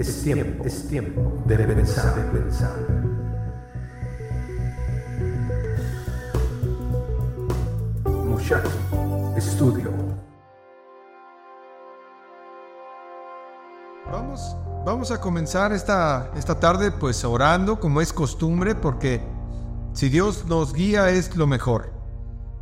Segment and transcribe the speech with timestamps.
[0.00, 2.72] es tiempo, es tiempo de pensar, de pensar.
[8.04, 8.70] Muchacho,
[9.36, 9.90] estudio.
[14.10, 14.56] Vamos,
[14.86, 19.20] vamos a comenzar esta, esta tarde pues orando como es costumbre porque
[19.92, 21.92] si Dios nos guía es lo mejor.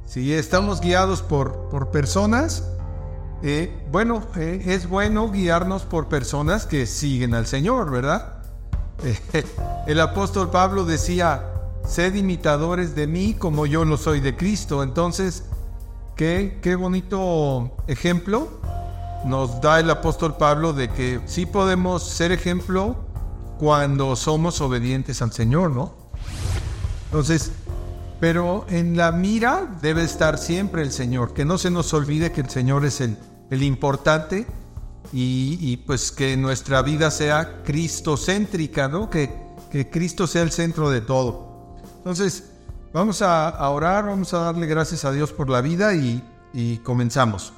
[0.04, 2.64] Si estamos guiados por, por personas,
[3.42, 8.34] eh, bueno, eh, es bueno guiarnos por personas que siguen al Señor, ¿verdad?
[9.86, 11.44] el apóstol Pablo decía,
[11.86, 14.82] sed imitadores de mí como yo lo soy de Cristo.
[14.82, 15.44] Entonces,
[16.16, 18.48] qué, qué bonito ejemplo
[19.24, 22.96] nos da el apóstol Pablo de que sí podemos ser ejemplo
[23.58, 25.92] cuando somos obedientes al Señor, ¿no?
[27.06, 27.52] Entonces,
[28.20, 32.40] pero en la mira debe estar siempre el Señor, que no se nos olvide que
[32.40, 33.16] el Señor es el,
[33.62, 34.46] importante
[35.12, 39.08] y, pues que nuestra vida sea cristocéntrica, ¿no?
[39.08, 39.32] Que,
[39.70, 41.76] que Cristo sea el centro de todo.
[41.98, 42.50] Entonces,
[42.92, 47.52] vamos a, orar, vamos a darle gracias a Dios por la vida y, y comenzamos.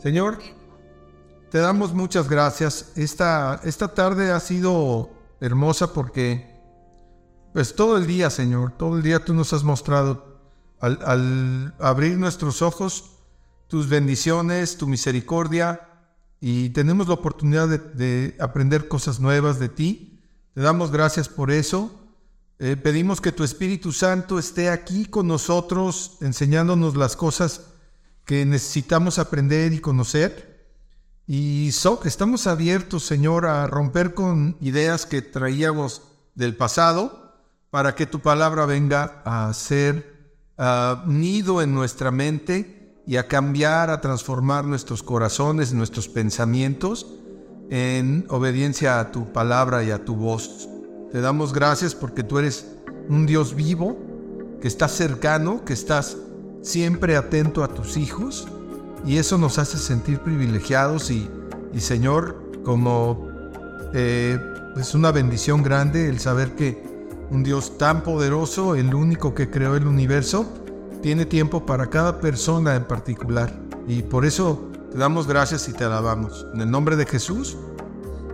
[0.00, 0.38] Señor,
[1.50, 2.92] te damos muchas gracias.
[2.96, 6.53] Esta, esta tarde ha sido hermosa porque
[7.54, 10.40] pues todo el día, Señor, todo el día tú nos has mostrado,
[10.80, 13.12] al, abrir nuestros ojos,
[13.68, 15.88] tus bendiciones, tu misericordia,
[16.40, 20.20] y tenemos la oportunidad de, aprender cosas nuevas de ti.
[20.54, 21.92] Te damos gracias por eso.
[22.58, 27.66] Eh, pedimos que tu Espíritu Santo esté aquí con nosotros, enseñándonos las cosas
[28.24, 30.74] que necesitamos aprender y conocer.
[31.28, 36.02] Y so, estamos abiertos, Señor, a romper con ideas que traíamos
[36.34, 37.23] del pasado
[37.74, 40.30] para que tu palabra venga a ser
[41.08, 47.04] nido en nuestra mente y a cambiar, a transformar nuestros corazones, nuestros pensamientos
[47.70, 50.68] en obediencia a tu palabra y a tu voz.
[51.10, 52.64] Te damos gracias porque tú eres
[53.08, 53.98] un Dios vivo,
[54.60, 56.16] que estás cercano, que estás
[56.62, 58.46] siempre atento a tus hijos
[59.04, 61.28] y eso nos hace sentir privilegiados y,
[61.76, 63.26] Señor, como
[63.94, 64.38] eh,
[64.76, 66.93] es una bendición grande el saber que
[67.34, 70.46] un Dios tan poderoso, el único que creó el universo,
[71.02, 73.52] tiene tiempo para cada persona en particular.
[73.88, 76.46] Y por eso te damos gracias y te alabamos.
[76.54, 77.56] En el nombre de Jesús.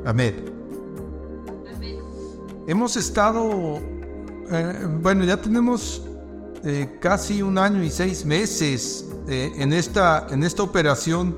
[0.05, 0.45] Amén.
[2.67, 3.79] Hemos estado,
[4.51, 6.03] eh, bueno, ya tenemos
[6.63, 11.35] eh, casi un año y seis meses eh, en, esta, en esta operación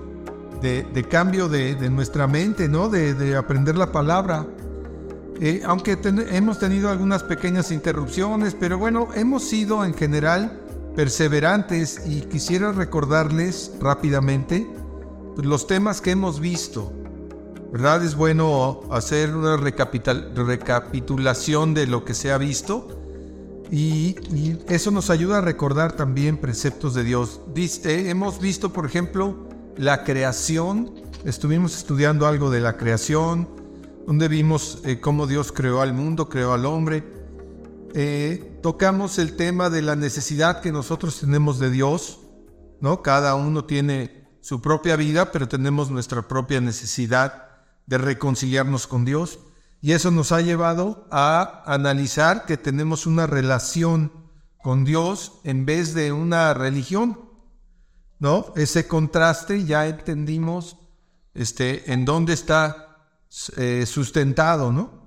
[0.60, 2.88] de, cambio de, nuestra mente, ¿no?
[2.88, 4.46] De, de aprender la palabra.
[5.44, 5.98] Eh, aunque
[6.30, 10.60] hemos tenido algunas pequeñas interrupciones, pero bueno, hemos sido en general
[10.94, 14.70] perseverantes y quisiera recordarles rápidamente
[15.42, 16.92] los temas que hemos visto.
[17.72, 18.04] ¿Verdad?
[18.04, 23.00] Es bueno hacer una recapitulación de lo que se ha visto
[23.68, 24.14] y,
[24.68, 27.40] eso nos ayuda a recordar también preceptos de Dios.
[27.56, 33.60] Eh, hemos visto, por ejemplo, la creación, estuvimos estudiando algo de la creación,
[34.06, 37.04] donde vimos eh, cómo Dios creó al mundo, creó al hombre.
[37.94, 42.20] Eh, tocamos el tema de la necesidad que nosotros tenemos de Dios,
[42.80, 43.02] ¿no?
[43.02, 47.48] Cada uno tiene su propia vida, pero tenemos nuestra propia necesidad
[47.86, 49.38] de reconciliarnos con Dios.
[49.80, 54.12] Y eso nos ha llevado a analizar que tenemos una relación
[54.62, 57.18] con Dios en vez de una religión,
[58.18, 58.52] ¿no?
[58.56, 60.76] Ese contraste ya entendimos
[61.34, 62.91] este, en dónde está
[63.56, 65.02] eh, sustentado, ¿no?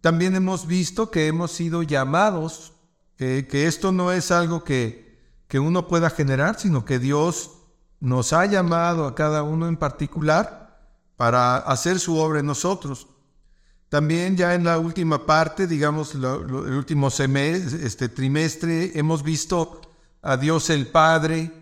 [0.00, 2.72] También hemos visto que hemos sido llamados,
[3.16, 5.16] que esto no es algo que,
[5.46, 7.52] que uno pueda generar, sino que Dios
[8.00, 10.62] nos ha llamado a cada uno en particular
[11.16, 13.06] para hacer su obra en nosotros.
[13.88, 19.82] También ya en la última parte, digamos, el último semestre, este trimestre, hemos visto
[20.20, 21.52] a Dios el Padre,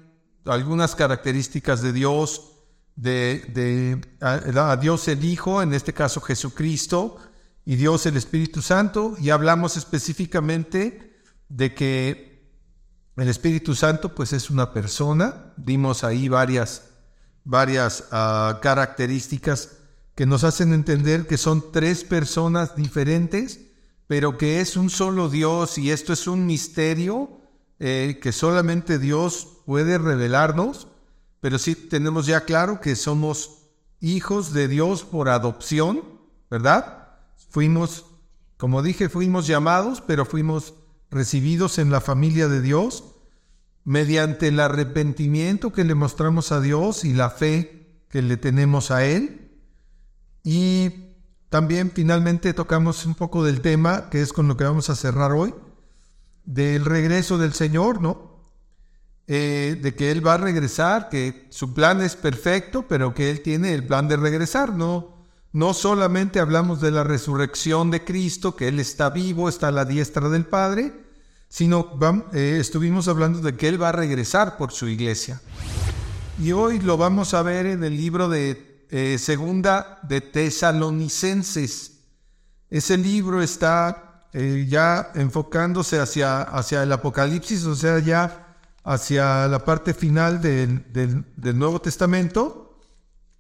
[0.47, 2.50] algunas características de Dios,
[2.97, 7.17] de, a, Dios el Hijo, en este caso Jesucristo,
[7.65, 12.31] y Dios el Espíritu Santo, y hablamos específicamente de que
[13.17, 16.85] el Espíritu Santo pues es una persona, dimos ahí varias,
[17.45, 19.77] varias ah, características
[20.15, 23.61] que nos hacen entender que son tres personas diferentes,
[24.07, 27.41] pero que es un solo Dios y esto es un misterio
[27.79, 30.89] eh, que solamente Dios puede revelarnos
[31.41, 33.61] pero sí tenemos ya claro que somos
[34.01, 36.03] hijos de Dios por adopción,
[36.51, 37.09] ¿verdad?
[37.51, 38.07] Fuimos,
[38.57, 40.75] como dije, fuimos llamados, pero fuimos
[41.11, 43.05] recibidos en la familia de Dios
[43.85, 49.05] mediante el arrepentimiento que le mostramos a Dios y la fe que le tenemos a
[49.05, 49.51] Él.
[50.45, 51.17] Y
[51.49, 55.33] también finalmente tocamos un poco del tema, que es con lo que vamos a cerrar
[55.33, 55.55] hoy,
[56.45, 58.30] del regreso del Señor, ¿no?
[59.33, 63.43] Eh, de que Él va a regresar, que su plan es perfecto, pero que Él
[63.43, 65.25] tiene el plan de regresar, ¿no?
[65.53, 69.85] No solamente hablamos de la resurrección de Cristo, que Él está vivo, está a la
[69.85, 70.93] diestra del Padre,
[71.49, 71.97] sino
[72.33, 75.41] eh, estuvimos hablando de que Él va a regresar por su iglesia.
[76.43, 82.01] Y hoy lo vamos a ver en el libro de eh, segunda de Tesalonicenses.
[82.69, 88.40] Ese libro está eh, ya enfocándose hacia, hacia el Apocalipsis, o sea, ya
[88.85, 92.79] hacia la parte final del, del, Nuevo Testamento.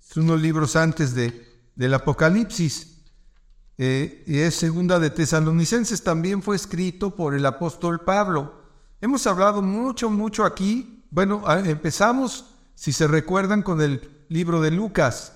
[0.01, 3.03] Es unos libros antes de, del Apocalipsis.
[3.79, 8.61] Eh, y es segunda de Tesalonicenses, también fue escrito por el apóstol Pablo.
[9.01, 11.05] Hemos hablado mucho, mucho aquí.
[11.11, 15.33] Bueno, empezamos, si se recuerdan, con el libro de Lucas.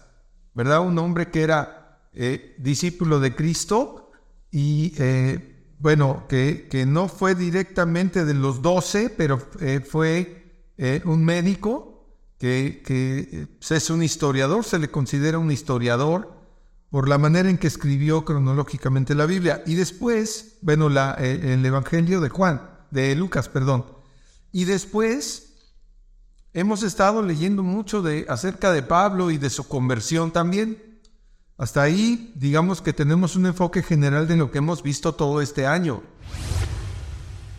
[0.54, 0.80] ¿verdad?
[0.80, 4.12] Un hombre que era eh, discípulo de Cristo
[4.50, 5.53] y, eh,
[5.84, 10.40] bueno, que, que, no fue directamente de los doce, pero eh, fue
[11.04, 12.08] un médico
[12.38, 16.32] que, que es un historiador, se le considera un historiador
[16.90, 19.62] por la manera en que escribió cronológicamente la Biblia.
[19.66, 23.84] Y después, bueno, la, el Evangelio de Juan, de Lucas, perdón.
[24.50, 25.54] Y después
[26.56, 30.93] Hemos estado leyendo mucho de, acerca de Pablo y de su conversión también.
[31.56, 35.66] Hasta ahí, digamos que tenemos un enfoque general de lo que hemos visto todo este
[35.66, 36.02] año.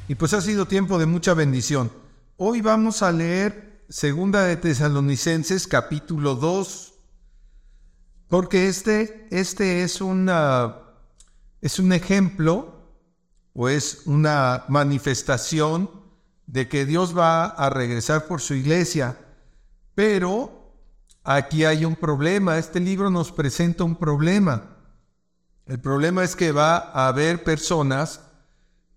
[0.10, 1.92] Y pues ha sido tiempo de mucha bendición.
[2.36, 6.94] Hoy vamos a leer Segunda de Tesalonicenses capítulo 2,
[8.28, 10.76] porque este, este es, una,
[11.62, 12.74] es un ejemplo
[13.54, 15.90] o es una manifestación
[16.48, 19.18] de que Dios va a regresar por su iglesia,
[19.94, 20.55] pero
[21.26, 24.78] aquí hay un problema, este libro nos presenta un problema.
[25.66, 28.22] El problema es que va a haber personas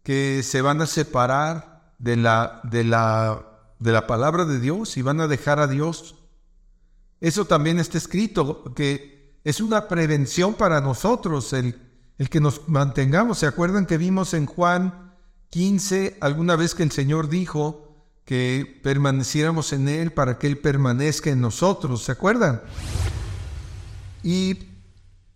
[0.03, 3.43] que se van a separar de la, de la,
[3.79, 6.15] de la palabra de Dios y van a dejar a Dios.
[7.21, 11.81] Eso también está escrito, que es una prevención para nosotros el,
[12.19, 13.39] el que nos mantengamos.
[13.39, 15.15] ¿Se acuerdan que vimos en Juan
[15.51, 17.88] 15, alguna vez que el Señor dijo
[18.29, 22.61] que permaneciéramos en Él para que Él permanezca en nosotros, ¿se acuerdan?
[24.23, 24.69] Y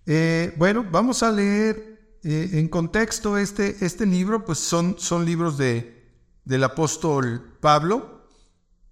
[0.05, 5.57] eh, bueno, vamos a leer eh, en contexto este, este libro, pues son, son libros
[5.57, 6.05] de,
[6.45, 8.27] del apóstol Pablo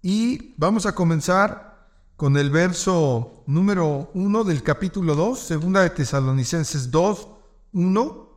[0.01, 6.91] y vamos a comenzar con el verso número 1 del capítulo 2, segunda de Tesalonicenses
[6.91, 7.29] 2,
[7.75, 8.31] 1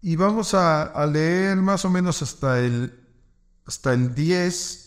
[0.00, 3.00] y vamos a, leer más o menos hasta el,
[3.66, 4.81] hasta el 10.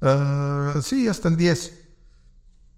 [0.00, 1.86] Ah, sí, hasta el 10.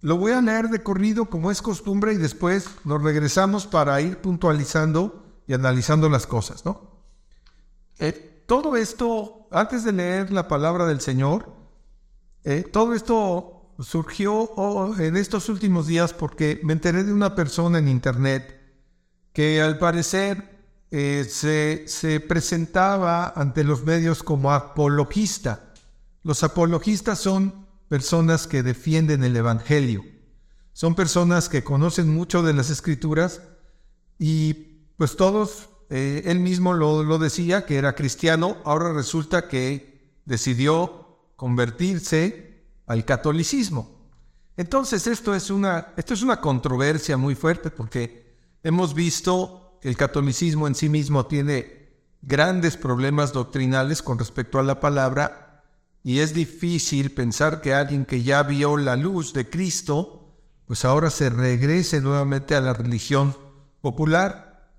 [0.02, 4.18] Lo voy a leer de corrido como es costumbre y después nos regresamos para ir
[4.18, 6.90] puntualizando y analizando las cosas, ¿no?
[7.98, 11.52] Eh, todo esto, antes de leer la palabra del Señor,
[12.44, 17.78] eh, todo esto surgió oh, en estos últimos días porque me enteré de una persona
[17.78, 18.58] en internet
[19.32, 25.69] que al parecer eh, se, presentaba ante los medios como apologista.
[26.22, 30.04] Los apologistas son personas que defienden el Evangelio.
[30.72, 33.42] Son personas que conocen mucho de las escrituras
[34.18, 34.54] y
[34.96, 41.30] pues todos, eh, él mismo lo, lo, decía que era cristiano, ahora resulta que decidió
[41.36, 44.00] convertirse al catolicismo.
[44.56, 50.66] Entonces esto es una, esto es una controversia muy fuerte porque hemos visto el catolicismo
[50.66, 51.80] en sí mismo tiene
[52.22, 55.39] grandes problemas doctrinales con respecto a la palabra
[56.02, 60.34] y es difícil pensar que alguien que ya vio la luz de Cristo,
[60.66, 63.36] pues ahora se regrese nuevamente a la religión
[63.80, 64.70] popular.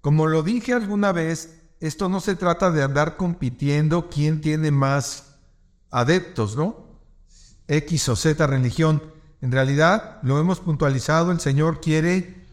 [0.00, 5.36] Como lo dije alguna vez, esto no se trata de andar compitiendo quién tiene más
[5.90, 7.00] adeptos, ¿no?
[7.66, 9.02] X o Z religión.
[9.40, 12.46] En realidad, lo hemos puntualizado, el Señor quiere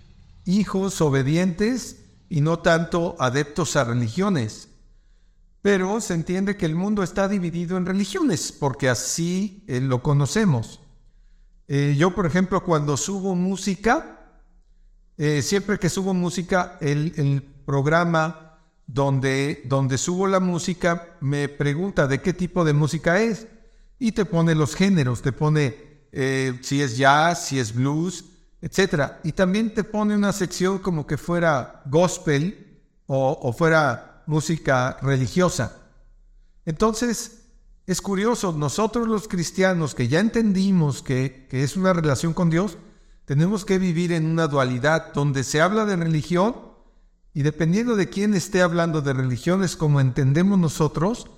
[0.45, 1.97] hijos obedientes
[2.29, 4.70] y no tanto adeptos a religiones.
[5.61, 10.81] Pero se entiende que el mundo está dividido en religiones, porque así eh, lo conocemos.
[11.67, 14.19] Eh, yo, por ejemplo, cuando subo música,
[15.17, 22.19] eh, siempre que subo música, el, programa donde, donde subo la música me pregunta de
[22.19, 23.47] qué tipo de música es
[23.99, 28.25] y te pone los géneros, te pone si es jazz, si es blues,
[28.61, 29.21] etcétera.
[29.23, 35.75] Y también te pone una sección como que fuera gospel o, fuera música religiosa.
[36.65, 37.49] Entonces,
[37.85, 42.77] es curioso, nosotros los cristianos que ya entendimos que, es una relación con Dios,
[43.25, 46.55] tenemos que vivir en una dualidad donde se habla de religión
[47.33, 51.29] y dependiendo de quién esté hablando de religión es como entendemos nosotros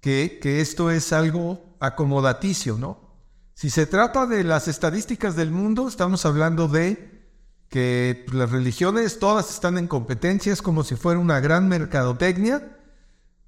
[0.00, 3.14] que, que esto es algo acomodaticio, ¿no?
[3.54, 7.19] Si se trata de las estadísticas del mundo, estamos hablando de
[7.70, 12.76] que las religiones todas están en competencias como si fuera una gran mercadotecnia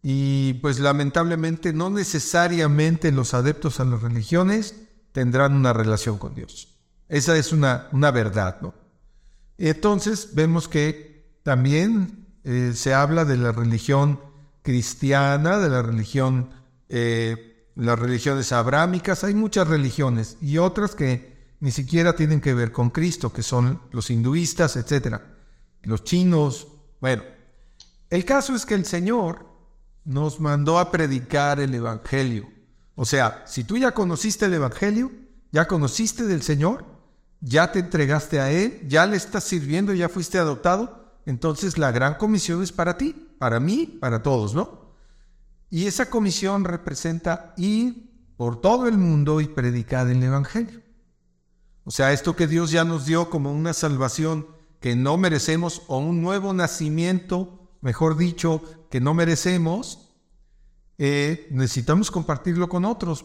[0.01, 4.77] y pues lamentablemente no necesariamente los adeptos a las religiones
[5.11, 6.69] tendrán una relación con Dios.
[7.09, 8.75] Esa es una, una verdad, ¿no?
[9.59, 14.21] Entonces vemos que también eh, se habla de la religión
[14.63, 16.51] cristiana, de la religión,
[16.89, 21.32] eh, las religiones abrámicas, hay muchas religiones y otras que
[21.63, 25.37] ni siquiera tienen que ver con Cristo, que son los hinduistas, etcétera,
[25.83, 26.67] los chinos.
[27.01, 27.23] Bueno,
[28.11, 29.47] el caso es que el Señor
[30.05, 32.51] nos mandó a predicar el Evangelio.
[32.97, 35.13] O sea, si tú ya conociste el Evangelio,
[35.53, 36.85] ya conociste del Señor,
[37.41, 42.15] ya te entregaste a Él, ya le estás sirviendo, ya fuiste adoptado, entonces la gran
[42.15, 44.97] comisión es para ti, para mí, para todos, ¿no?
[45.71, 50.82] Y esa comisión representa ir por todo el mundo y predicar el Evangelio.
[51.85, 54.47] O sea, esto que Dios ya nos dio como una salvación
[54.81, 60.15] que no merecemos o un nuevo nacimiento, mejor dicho, que no merecemos,
[60.99, 63.25] eh, necesitamos compartirlo con otros,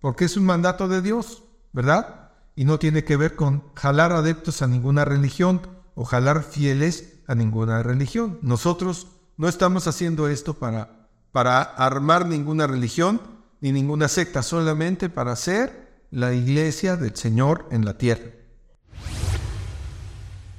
[0.00, 2.32] porque es un mandato de Dios, ¿verdad?
[2.54, 5.62] Y no tiene que ver con jalar adeptos a ninguna religión
[5.94, 8.38] o jalar fieles a ninguna religión.
[8.42, 13.20] Nosotros no estamos haciendo esto para, para armar ninguna religión
[13.60, 18.30] ni ninguna secta, solamente para ser la iglesia del Señor en la tierra.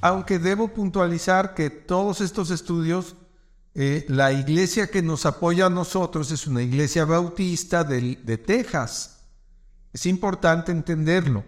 [0.02, 3.16] Aunque debo puntualizar que todos estos estudios
[3.80, 9.20] eh, la iglesia que nos apoya a nosotros es una iglesia bautista de, de Texas.
[9.94, 11.44] Es importante entenderlo,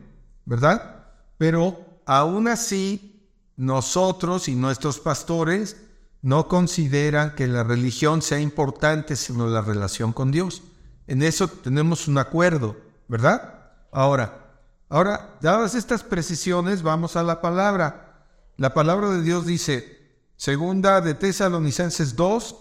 [0.45, 1.07] ¿verdad?
[1.39, 3.27] Pero aún así,
[3.57, 5.77] nosotros y nuestros pastores
[6.21, 10.61] no consideran que la religión sea importante, sino la relación con Dios.
[11.07, 12.77] En eso tenemos un acuerdo,
[13.07, 13.58] ¿verdad?
[13.91, 18.25] Ahora, ahora, dadas estas precisiones, vamos a la palabra.
[18.57, 19.99] La palabra de Dios dice,
[20.35, 22.55] Segunda de Tesalonicenses 2,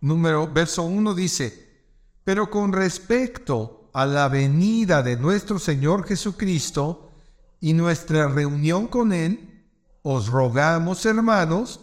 [0.00, 1.82] número, verso 1 dice,
[2.24, 7.10] pero con respecto a la venida de nuestro Señor Jesucristo
[7.60, 9.66] y nuestra reunión con Él,
[10.02, 11.80] os rogamos, hermanos,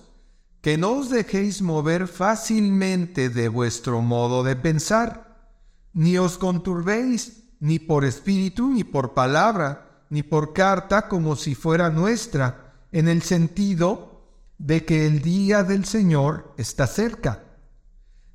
[0.62, 5.50] que no os dejéis mover fácilmente de vuestro modo de pensar,
[5.94, 11.89] ni os conturbéis ni por espíritu, ni por palabra, ni por carta como si fuera
[11.89, 14.25] nuestra, en el sentido
[14.58, 17.44] de que el día del Señor está cerca.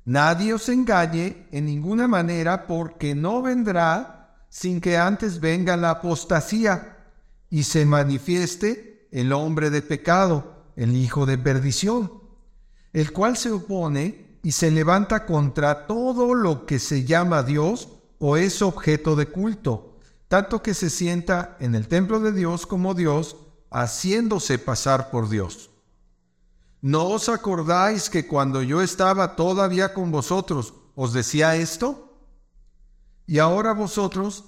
[0.05, 6.97] Nadie os engañe en ninguna manera porque no vendrá sin que antes venga la apostasía
[7.49, 12.11] y se manifieste el hombre de pecado, el hijo de perdición,
[12.93, 18.37] el cual se opone y se levanta contra todo lo que se llama Dios o
[18.37, 19.97] es objeto de culto,
[20.27, 23.37] tanto que se sienta en el templo de Dios como Dios,
[23.69, 25.69] haciéndose pasar por Dios.
[26.81, 32.19] ¿No os acordáis que cuando yo estaba todavía con vosotros os decía esto?
[33.25, 34.45] Y ahora vosotros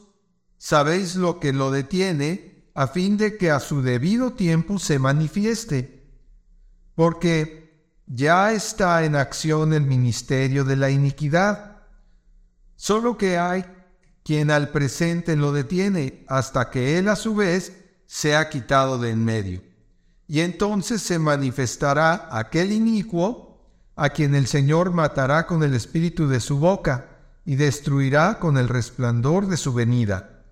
[0.58, 6.08] sabéis lo que lo detiene a fin de que a su debido tiempo se manifieste,
[6.96, 7.60] porque
[8.06, 11.69] ya está en acción el ministerio de la iniquidad,
[12.80, 13.66] solo que hay
[14.24, 17.74] quien al presente lo detiene hasta que él a su vez
[18.06, 19.62] sea quitado de en medio.
[20.30, 23.60] Y entonces se manifestará aquel inicuo
[23.98, 28.70] a quien el Señor matará con el espíritu de su boca y destruirá con el
[28.70, 30.46] resplandor de su venida.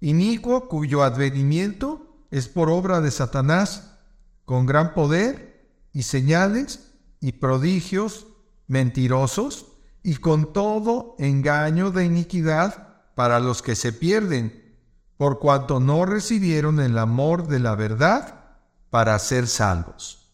[0.00, 3.96] Inicuo cuyo advenimiento es por obra de Satanás,
[4.44, 8.26] con gran poder y señales y prodigios
[8.66, 9.69] mentirosos
[10.02, 14.76] y con todo engaño de iniquidad para los que se pierden,
[15.16, 18.40] por cuanto no recibieron el amor de la verdad
[18.88, 20.32] para ser salvos.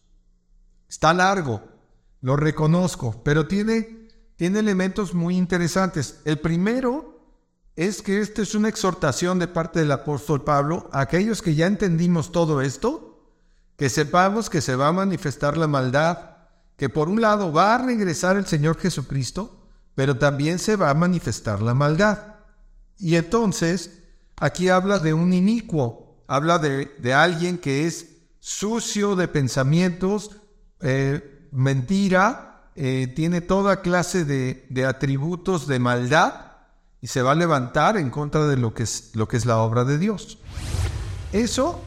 [0.87, 1.61] Está largo,
[2.21, 4.07] lo reconozco, pero tiene,
[4.37, 6.21] tiene elementos muy interesantes.
[6.23, 7.17] El primero
[7.75, 11.67] es que esta es una exhortación de parte del apóstol Pablo a aquellos que ya
[11.67, 13.21] entendimos todo esto,
[13.75, 16.37] que sepamos que se va a manifestar la maldad,
[16.77, 19.56] que por un lado va a regresar el Señor Jesucristo,
[19.97, 22.35] pero también se va a manifestar la maldad.
[22.99, 24.03] Y entonces,
[24.35, 28.05] aquí habla de un inicuo, habla de, de alguien que es
[28.39, 30.37] sucio de pensamientos,
[30.81, 36.51] eh, mentira, eh, tiene toda clase de, de, atributos de maldad
[37.01, 39.57] y se va a levantar en contra de lo que es, lo que es la
[39.57, 40.37] obra de Dios.
[41.33, 41.81] Eso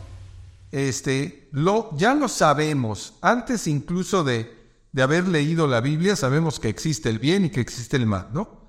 [0.73, 4.60] este, lo, ya lo sabemos, antes incluso de,
[4.93, 8.29] de haber leído la Biblia, sabemos que existe el bien y que existe el mal,
[8.33, 8.69] ¿no?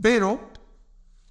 [0.00, 0.52] Pero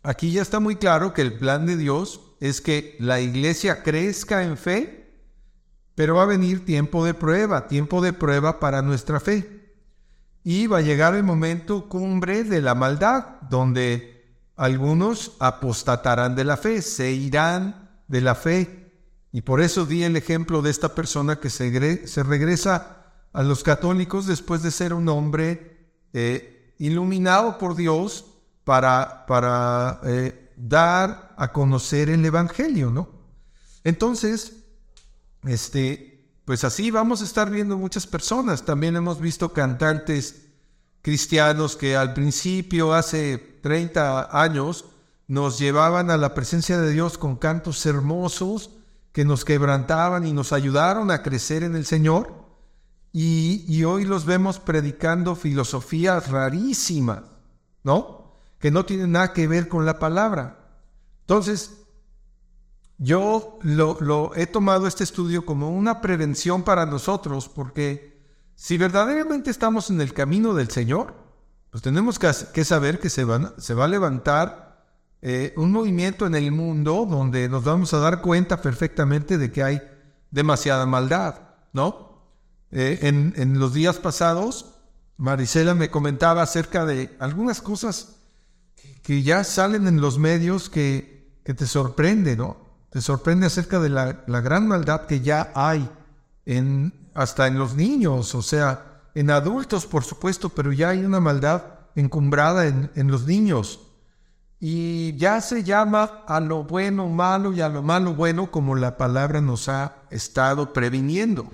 [0.03, 4.43] aquí ya está muy claro que el plan de Dios es que la iglesia crezca
[4.43, 5.05] en fe,
[5.95, 9.73] pero va a venir tiempo de prueba, tiempo de prueba para nuestra fe.
[10.43, 14.15] Y va a llegar el momento cumbre de la maldad, donde
[14.55, 18.91] algunos apostatarán de la fe, se irán de la fe.
[19.31, 22.94] Y por eso di el ejemplo de esta persona que se, se regresa
[23.35, 28.25] a los católicos después de ser un hombre eh, iluminado por Dios
[28.63, 33.09] para, para eh, dar a conocer el Evangelio, ¿no?
[33.83, 34.63] Entonces,
[35.43, 38.63] este, pues así vamos a estar viendo muchas personas.
[38.63, 40.43] También hemos visto cantantes
[41.01, 44.85] cristianos que al principio, hace 30 años,
[45.27, 48.69] nos llevaban a la presencia de Dios con cantos hermosos
[49.11, 52.44] que nos quebrantaban y nos ayudaron a crecer en el Señor.
[53.17, 57.21] Y, hoy los vemos predicando filosofías rarísimas,
[57.81, 58.33] ¿no?
[58.59, 60.59] Que no tienen nada que ver con la palabra.
[61.21, 61.85] Entonces,
[62.97, 68.21] yo lo, he tomado este estudio como una prevención para nosotros, porque
[68.53, 71.13] si verdaderamente estamos en el camino del Señor,
[71.69, 74.83] pues tenemos que, saber que se, van, se va a levantar
[75.21, 79.63] eh, un movimiento en el mundo donde nos vamos a dar cuenta perfectamente de que
[79.63, 79.81] hay
[80.31, 81.39] demasiada maldad,
[81.71, 82.04] ¿no?
[82.77, 84.73] Eh, en, los días pasados,
[85.15, 88.17] Marisela me comentaba acerca de algunas cosas
[89.01, 92.57] que ya salen en los medios que te sorprende, ¿no?
[92.89, 95.89] Te sorprende acerca de la, gran maldad que ya hay
[97.13, 101.63] hasta en los niños, o sea, en adultos, por supuesto, pero ya hay una maldad
[101.95, 103.79] encumbrada en, en los niños.
[104.59, 108.97] Y ya se llama a lo bueno malo y a lo malo bueno como la
[108.97, 111.49] palabra nos ha estado previniendo.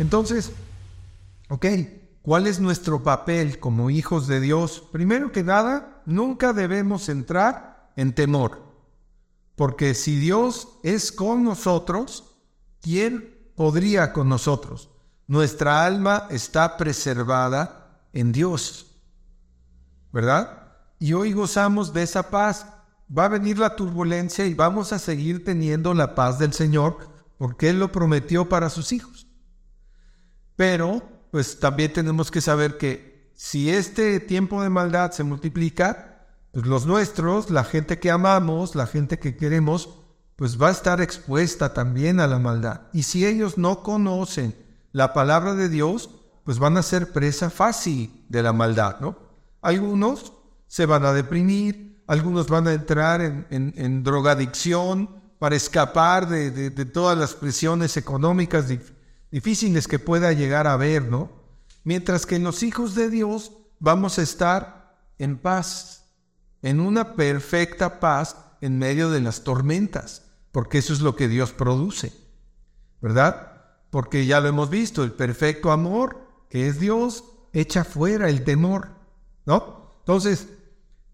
[0.00, 0.50] Entonces,
[1.50, 1.66] ok,
[2.22, 4.82] ¿cuál es nuestro papel como hijos de Dios?
[4.90, 8.62] Primero que nada, nunca debemos entrar en temor.
[9.56, 12.38] Porque si Dios es con nosotros,
[12.80, 14.88] ¿quién podría con nosotros?
[15.26, 18.96] Nuestra alma está preservada en Dios.
[20.14, 20.72] ¿Verdad?
[20.98, 22.66] Y hoy gozamos de esa paz.
[23.16, 26.96] Va a venir la turbulencia y vamos a seguir teniendo la paz del Señor
[27.36, 29.29] porque Él lo prometió para sus hijos.
[30.60, 36.66] Pero, pues también tenemos que saber que si este tiempo de maldad se multiplica, pues
[36.66, 39.88] los nuestros, la gente que amamos, la gente que queremos,
[40.36, 42.82] pues va a estar expuesta también a la maldad.
[42.92, 44.54] Y si ellos no conocen
[44.92, 46.10] la palabra de Dios,
[46.44, 49.16] pues van a ser presa fácil de la maldad, ¿no?
[49.62, 50.34] Algunos
[50.66, 57.32] se van a deprimir, algunos van a entrar en, drogadicción para escapar de, todas las
[57.32, 58.68] presiones económicas
[59.30, 61.30] difíciles que pueda llegar a haber, ¿no?
[61.84, 66.04] Mientras que los hijos de Dios vamos a estar en paz,
[66.62, 71.52] en una perfecta paz en medio de las tormentas, porque eso es lo que Dios
[71.52, 72.12] produce,
[73.00, 73.64] ¿verdad?
[73.90, 78.88] Porque ya lo hemos visto, el perfecto amor, que es Dios, echa fuera el temor,
[79.46, 79.90] ¿no?
[80.00, 80.48] Entonces,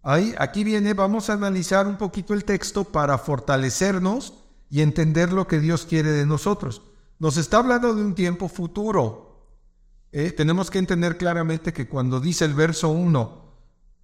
[0.02, 4.34] ahí, aquí viene, vamos a analizar un poquito el texto para fortalecernos
[4.68, 6.82] y entender lo que Dios quiere de nosotros.
[7.18, 9.46] Nos está hablando de un tiempo futuro.
[10.12, 10.32] ¿eh?
[10.32, 13.46] Tenemos que entender claramente que cuando dice el verso 1,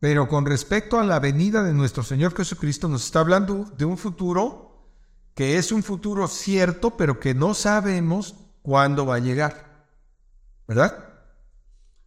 [0.01, 3.99] pero con respecto a la venida de nuestro Señor Jesucristo, nos está hablando de un
[3.99, 4.73] futuro
[5.35, 9.87] que es un futuro cierto, pero que no sabemos cuándo va a llegar.
[10.67, 11.09] ¿Verdad?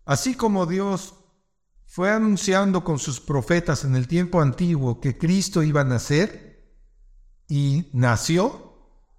[0.05, 1.15] Así como Dios
[1.85, 6.75] fue anunciando con sus profetas en el tiempo antiguo que Cristo iba a nacer
[7.47, 8.64] y nació,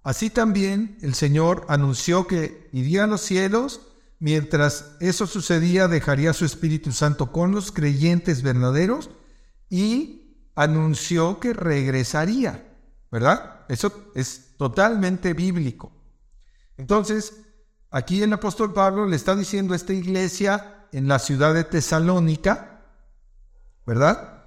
[0.07, 3.81] así también el Señor anunció que iría a los cielos
[4.19, 9.11] Mientras eso sucedía, dejaría su Espíritu Santo con los creyentes verdaderos
[9.69, 12.67] y anunció que regresaría,
[13.11, 13.65] ¿verdad?
[13.69, 15.91] Eso es totalmente bíblico.
[16.77, 17.33] Entonces,
[17.91, 22.81] aquí el apóstol Pablo le está diciendo a esta iglesia en la ciudad de Tesalónica,
[23.85, 24.45] ¿verdad?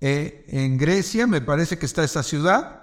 [0.00, 2.77] Eh, en Grecia, me parece que está esa ciudad,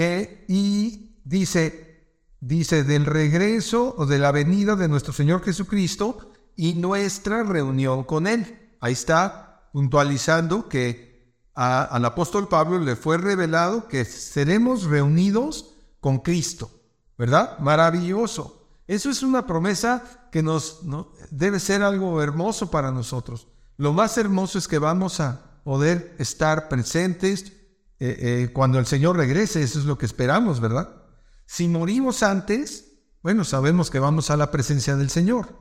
[0.00, 2.06] eh, y dice,
[2.38, 8.28] dice del regreso o de la venida de nuestro Señor Jesucristo y nuestra reunión con
[8.28, 8.76] Él.
[8.78, 16.70] Ahí está puntualizando que al apóstol Pablo le fue revelado que seremos reunidos con Cristo,
[17.18, 17.58] ¿verdad?
[17.58, 18.68] Maravilloso.
[18.86, 20.78] Eso es una promesa que nos
[21.32, 23.48] debe ser algo hermoso para nosotros.
[23.76, 27.57] Lo más hermoso es que vamos a poder estar presentes
[28.00, 29.62] eh, eh, cuando el Señor regrese.
[29.62, 31.02] Eso es lo que esperamos, ¿verdad?
[31.46, 35.58] Si morimos antes, bueno, sabemos que vamos a la presencia del Señor.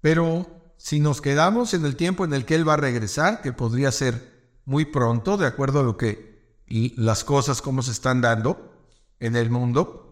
[0.00, 3.52] Pero si nos quedamos en el tiempo en el que Él va a regresar, que
[3.52, 6.32] podría ser muy pronto, de acuerdo a lo que
[6.66, 8.72] y las cosas como se están dando
[9.20, 10.02] en el mundo,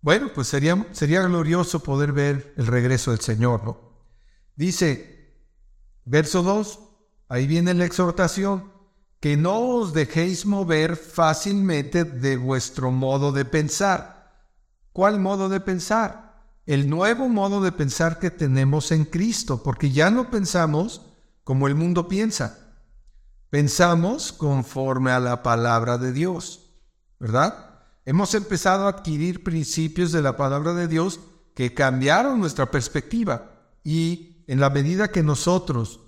[0.00, 3.86] bueno, pues sería, sería glorioso poder ver el regreso del Señor, ¿no?
[4.54, 5.34] Dice,
[6.04, 6.78] verso 2,
[7.28, 8.72] ahí viene la exhortación,
[9.20, 14.32] que no os dejéis mover fácilmente de vuestro modo de pensar.
[14.92, 16.26] ¿Cuál modo de pensar?
[16.66, 21.02] El nuevo modo de pensar que tenemos en Cristo, porque ya no pensamos
[21.44, 22.58] como el mundo piensa.
[23.50, 26.70] Pensamos conforme a la palabra de Dios,
[27.20, 27.80] ¿verdad?
[28.04, 31.20] Hemos empezado a adquirir principios de la palabra de Dios
[31.54, 33.52] que cambiaron nuestra perspectiva
[33.82, 36.00] y en la medida que nosotros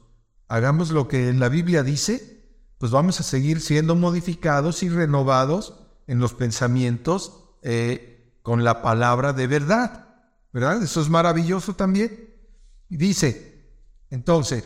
[0.49, 2.38] hagamos lo que la Biblia dice,
[2.79, 5.75] pues vamos a seguir siendo modificados y renovados
[6.07, 10.07] en los pensamientos eh, con la palabra de verdad.
[10.53, 10.83] ¿Verdad?
[10.83, 12.35] Eso es maravilloso también.
[12.89, 13.69] Dice,
[14.11, 14.65] entonces,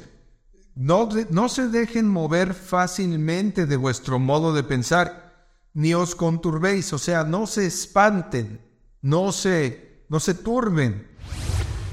[0.75, 6.99] no, no se dejen mover fácilmente de vuestro modo de pensar, ni os conturbéis, o
[6.99, 8.61] sea, no se espanten,
[9.01, 11.09] no se, no se turben,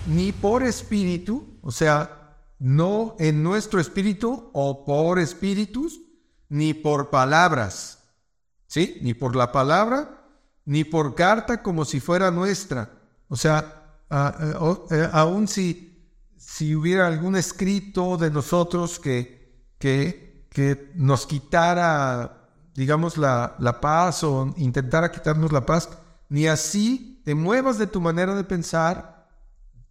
[0.07, 5.99] ni por espíritu, o sea, no en nuestro espíritu o por espíritus,
[6.49, 7.99] ni por palabras,
[8.67, 8.97] ¿sí?
[9.01, 10.25] Ni por la palabra,
[10.65, 12.89] ni por carta como si fuera nuestra.
[13.27, 21.27] O sea, eh, aún si, si hubiera algún escrito de nosotros que, que, que nos
[21.27, 25.89] quitara, digamos, la, la paz o intentara quitarnos la paz,
[26.27, 29.27] ni así te muevas de tu manera de pensar,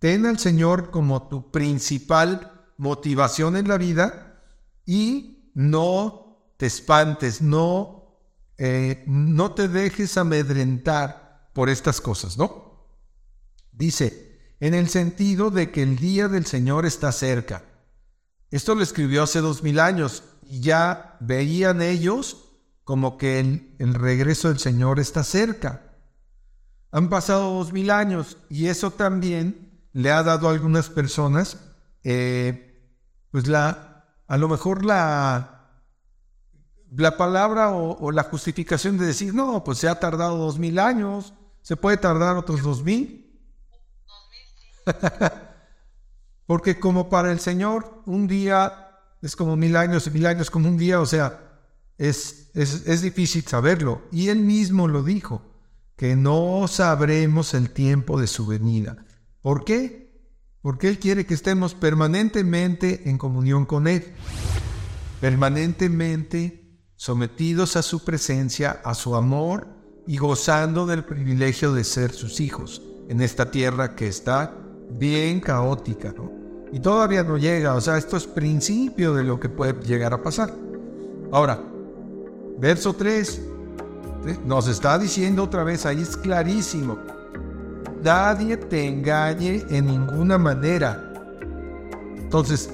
[0.01, 4.43] ten al Señor como tu principal motivación en la vida
[4.87, 6.28] y no
[6.59, 8.19] te espantes, no,
[8.59, 12.85] eh, no te dejes amedrentar por estas cosas, ¿no?
[13.73, 17.63] Dice, en el sentido de que el día del Señor está cerca.
[18.51, 22.45] Esto lo escribió hace dos mil años y ya veían ellos
[22.83, 25.97] como que el, regreso del Señor está cerca.
[26.91, 31.59] Han pasado dos mil años y eso también le ha dado a algunas personas,
[32.03, 32.91] eh,
[33.31, 35.58] pues la, a lo mejor la,
[36.97, 41.35] la palabra o, la justificación de decir, no, pues se ha tardado dos mil años,
[41.63, 43.25] se puede tardar otros dos mil.
[46.47, 50.69] Porque como para el Señor un día es como mil años y mil años como
[50.69, 51.41] un día, o sea,
[51.99, 54.03] es, es, es difícil saberlo.
[54.13, 55.43] Y él mismo lo dijo,
[55.99, 59.05] que no sabremos el tiempo de su venida.
[59.43, 60.09] ¿Por qué?
[60.63, 64.05] Porque Él quiere que estemos permanentemente en comunión con Él.
[65.21, 66.58] Permanentemente
[66.99, 69.69] sometidos a su presencia, a su amor
[70.05, 74.53] y gozando del privilegio de ser sus hijos en esta tierra que está
[74.91, 76.33] bien caótica, ¿no?
[76.73, 80.23] Y todavía no llega, o sea, esto es principio de lo que puede llegar a
[80.23, 80.53] pasar.
[81.31, 81.63] Ahora,
[82.59, 83.43] verso 3,
[84.45, 86.99] nos está diciendo otra vez, ahí es clarísimo,
[88.03, 91.15] nadie te engañe en ninguna manera.
[92.17, 92.69] Entonces,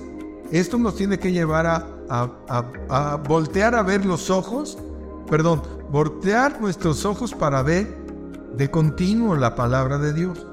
[0.50, 4.78] esto nos tiene que llevar a a, voltear a ver los ojos,
[5.28, 8.04] perdón, voltear nuestros ojos para ver
[8.56, 10.46] de continuo la palabra de Dios.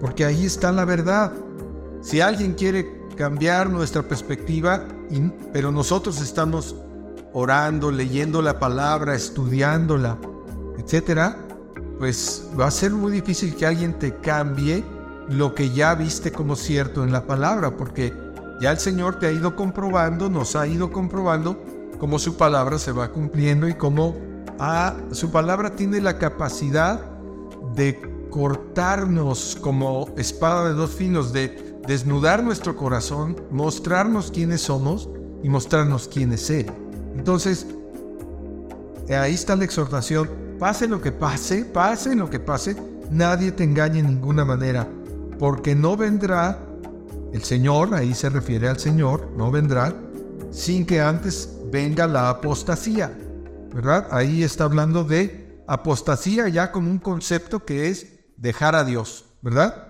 [0.00, 1.32] Porque ahí está la verdad.
[2.00, 4.84] Si alguien quiere cambiar nuestra perspectiva,
[5.52, 6.74] pero nosotros estamos
[7.32, 10.18] orando, leyendo la palabra, estudiándola,
[10.78, 11.36] etcétera,
[11.98, 14.84] pues va a ser muy difícil que alguien te cambie
[15.28, 18.12] lo que ya viste como cierto en la palabra, porque
[18.62, 21.60] ya el Señor te ha ido comprobando, nos ha ido comprobando
[21.98, 24.14] cómo su palabra se va cumpliendo y cómo
[24.60, 27.00] ah, su palabra tiene la capacidad
[27.74, 35.10] de cortarnos como espada de dos filos, de desnudar nuestro corazón, mostrarnos quiénes somos
[35.42, 36.70] y mostrarnos quién es Él.
[37.16, 37.66] Entonces,
[39.08, 40.30] ahí está la exhortación.
[40.60, 42.76] Pase lo que pase, pase lo que pase,
[43.10, 44.88] nadie te engañe en ninguna manera,
[45.40, 46.71] porque no vendrá
[47.32, 49.94] el Señor, ahí se refiere al Señor, no vendrá
[50.50, 53.10] sin que antes venga la apostasía,
[53.74, 54.06] ¿verdad?
[54.10, 59.88] Ahí está hablando de apostasía ya como un concepto que es dejar a Dios, ¿verdad?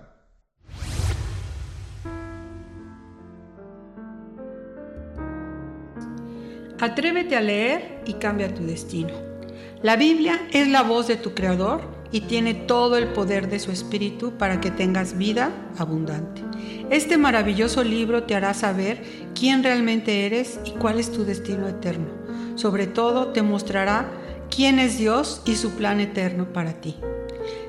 [6.81, 9.15] Atrévete a leer y cambia tu destino.
[9.83, 13.73] La Biblia es la voz de tu Creador y tiene todo el poder de su
[13.73, 16.43] Espíritu para que tengas vida abundante.
[16.91, 19.03] Este maravilloso libro te hará saber
[19.35, 22.09] quién realmente eres y cuál es tu destino eterno.
[22.55, 24.07] Sobre todo te mostrará
[24.55, 26.97] quién es Dios y su plan eterno para ti.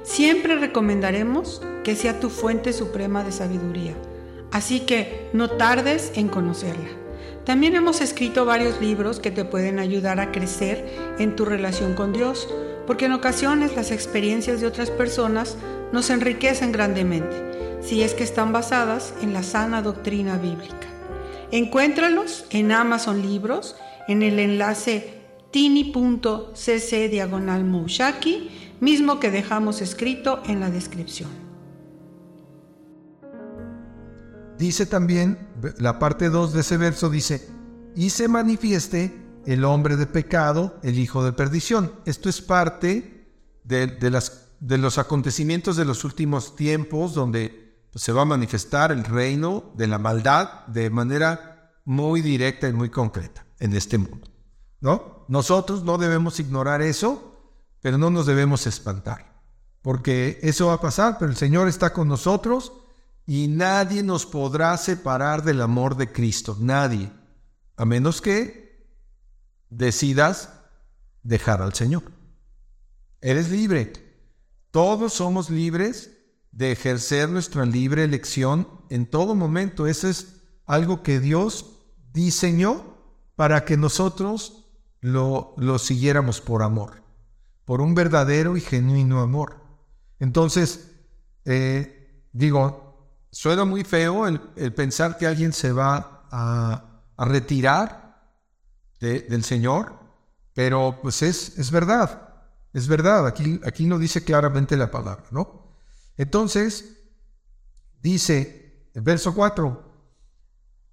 [0.04, 3.94] siempre recomendaremos que sea tu fuente suprema de sabiduría.
[4.52, 6.90] Así que no tardes en conocerla.
[7.46, 10.86] También hemos escrito varios libros que te pueden ayudar a crecer
[11.20, 12.48] en tu relación con Dios,
[12.86, 15.58] porque en ocasiones las experiencias de otras personas
[15.92, 20.88] nos enriquecen grandemente, si es que están basadas en la sana doctrina bíblica.
[21.52, 23.76] Encuéntralos en Amazon Libros,
[24.08, 27.64] en el enlace tini.cc diagonal
[28.80, 31.30] mismo que dejamos escrito en la descripción.
[34.58, 35.38] Dice también,
[35.78, 37.48] la parte 2 de ese verso dice,
[37.96, 41.94] y se manifieste el hombre de pecado, el hijo de perdición.
[42.06, 43.28] Esto es parte
[43.64, 49.72] de, los acontecimientos de los últimos tiempos donde pues, se va a manifestar el reino
[49.76, 54.28] de la maldad de manera muy directa y muy concreta en este mundo.
[54.80, 55.26] ¿no?
[55.28, 59.42] Nosotros no debemos ignorar eso, pero no nos debemos espantar,
[59.82, 62.74] porque eso va a pasar, pero el Señor está con nosotros
[63.26, 67.12] y nadie nos podrá separar del amor de Cristo, nadie,
[67.78, 68.63] a menos que
[69.78, 70.50] decidas
[71.24, 72.04] dejar al Señor.
[73.22, 73.94] Eres libre.
[74.72, 76.12] Todos somos libres
[76.52, 79.88] de ejercer nuestra libre elección en todo momento.
[79.88, 81.80] Eso es algo que Dios
[82.12, 82.98] diseñó
[83.36, 84.66] para que nosotros
[85.02, 87.04] lo, lo siguiéramos por amor,
[87.66, 89.62] por un verdadero y genuino amor.
[90.20, 90.92] Entonces,
[91.46, 94.40] eh, digo, suena muy feo el,
[94.74, 98.03] pensar que alguien se va a retirar
[99.04, 100.00] del Señor,
[100.54, 102.30] pero pues es, es verdad,
[102.74, 105.78] es verdad, aquí, aquí no dice claramente la palabra, ¿no?
[106.18, 107.04] Entonces,
[108.02, 109.94] dice el verso 4,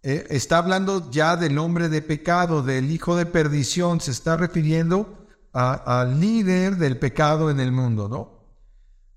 [0.02, 5.26] eh, está hablando ya del hombre de pecado, del hijo de perdición, se está refiriendo
[5.52, 8.40] al líder del pecado en el mundo, ¿no?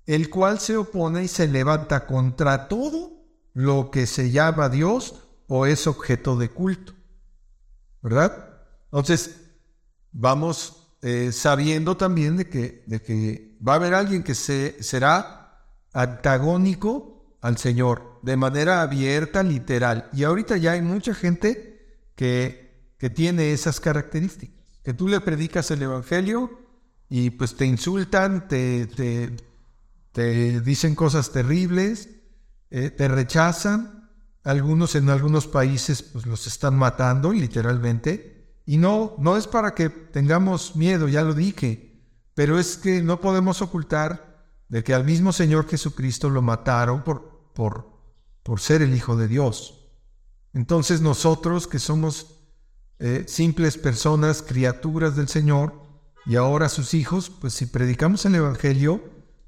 [0.06, 3.12] El cual se opone y se levanta contra todo
[3.54, 5.14] lo que se llama Dios
[5.46, 6.92] o es objeto de culto,
[8.02, 8.53] ¿verdad?
[8.94, 9.40] Entonces,
[10.12, 15.66] vamos eh, sabiendo también de que, de que va a haber alguien que se, será
[15.92, 20.08] antagónico al Señor, de manera abierta, literal.
[20.12, 24.64] Y ahorita ya hay mucha gente que, que tiene esas características.
[24.84, 26.56] Que tú le predicas el Evangelio
[27.08, 28.86] y pues te insultan, te,
[30.12, 32.10] te, dicen cosas terribles,
[32.70, 34.08] eh, te rechazan.
[34.44, 38.33] Algunos en algunos países pues los están matando literalmente.
[38.66, 42.02] Y no, no es para que tengamos miedo, ya lo dije,
[42.34, 47.50] pero es que no podemos ocultar de que al mismo Señor Jesucristo lo mataron por,
[47.54, 47.90] por,
[48.42, 49.90] por ser el Hijo de Dios.
[50.52, 52.40] Entonces nosotros que somos
[52.98, 55.84] eh, simples personas, criaturas del Señor,
[56.26, 59.02] y ahora sus hijos, pues si predicamos el Evangelio,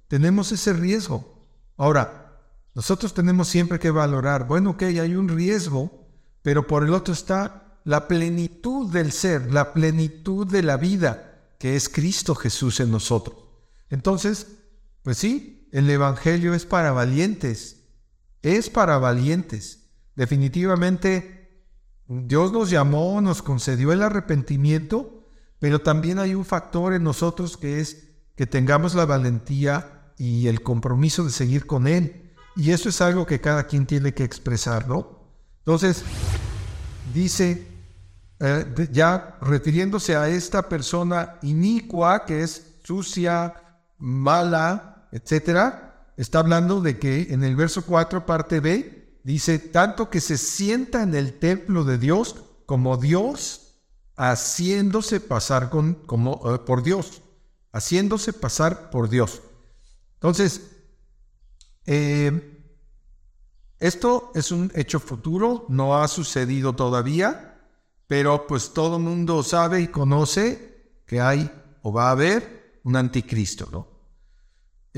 [0.09, 1.49] tenemos ese riesgo.
[1.77, 2.41] Ahora,
[2.75, 6.07] nosotros tenemos siempre que valorar, bueno, ok, hay un riesgo,
[6.43, 11.77] pero por el otro está la plenitud del ser, la plenitud de la vida, que
[11.77, 13.37] es Cristo Jesús en nosotros.
[13.91, 14.49] Entonces,
[15.03, 17.85] pues sí, el Evangelio es para valientes,
[18.43, 19.89] es para valientes.
[20.17, 21.63] Definitivamente,
[22.09, 25.29] Dios nos llamó, nos concedió el arrepentimiento,
[25.61, 30.61] pero también hay un factor en nosotros que es que tengamos la valentía y el
[30.61, 32.33] compromiso de seguir con Él.
[32.57, 35.21] Y eso es algo que cada quien tiene que expresar, ¿no?
[35.61, 36.03] Entonces,
[37.15, 37.76] dice
[38.41, 43.55] eh, ya refiriéndose a esta persona inicua que es sucia,
[43.99, 50.21] mala, etcétera, está hablando de que en el verso 4, parte B, dice, tanto que
[50.21, 53.63] se sienta en el templo de Dios como Dios
[54.17, 57.23] haciéndose pasar con, como, eh, por Dios,
[57.73, 59.43] haciéndose pasar por Dios.
[60.15, 60.63] Entonces,
[61.85, 62.65] eh,
[63.79, 67.56] esto es un hecho futuro, no ha sucedido todavía,
[68.07, 71.51] pero pues todo el mundo sabe y conoce que hay
[71.83, 73.97] o va a haber un anticristo, ¿no?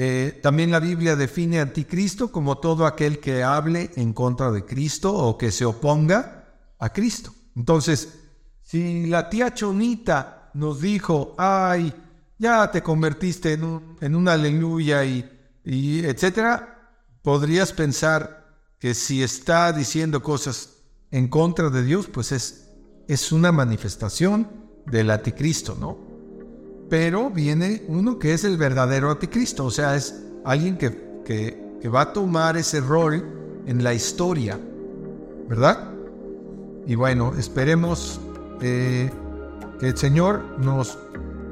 [0.00, 5.12] Eh, también la Biblia define anticristo como todo aquel que hable en contra de Cristo
[5.12, 7.34] o que se oponga a Cristo.
[7.56, 8.20] Entonces,
[8.62, 11.92] si la tía Chonita nos dijo, ay,
[12.38, 15.28] ya te convertiste en un, en aleluya y,
[15.64, 16.92] y etcétera,
[17.22, 18.46] podrías pensar
[18.78, 20.74] que si está diciendo cosas
[21.10, 22.67] en contra de Dios, pues es
[23.08, 24.46] es una manifestación
[24.86, 25.96] del anticristo, ¿no?
[26.90, 32.02] Pero viene uno que es el verdadero anticristo, o sea, es alguien que, que, va
[32.02, 33.24] a tomar ese rol
[33.66, 34.58] en la historia,
[35.48, 35.90] ¿verdad?
[36.86, 38.20] Y bueno, esperemos
[38.60, 39.10] eh,
[39.80, 40.98] que el Señor nos,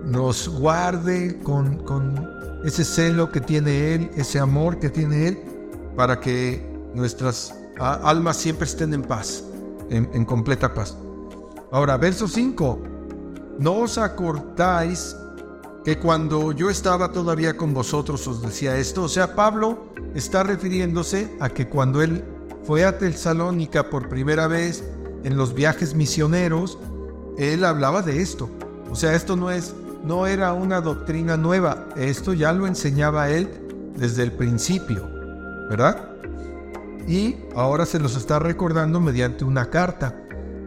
[0.05, 2.29] nos guarde con, con
[2.64, 5.38] ese celo que tiene Él, ese amor que tiene Él,
[5.95, 9.45] para que nuestras almas siempre estén en paz,
[9.88, 10.97] en, en completa paz.
[11.77, 12.83] Ahora, verso 5.
[13.59, 15.15] No os acordáis
[15.85, 19.03] que cuando yo estaba todavía con vosotros os decía esto.
[19.03, 22.25] O sea, Pablo está refiriéndose a que cuando él
[22.65, 24.85] fue a Tesalónica por primera vez
[25.23, 26.79] en los viajes misioneros,
[27.37, 28.49] él hablaba de esto.
[28.91, 33.51] O sea, esto no es no era una doctrina nueva, esto ya lo enseñaba él
[33.99, 35.07] desde el principio,
[35.69, 36.09] ¿verdad?
[37.07, 40.23] Y ahora se los está recordando mediante una carta.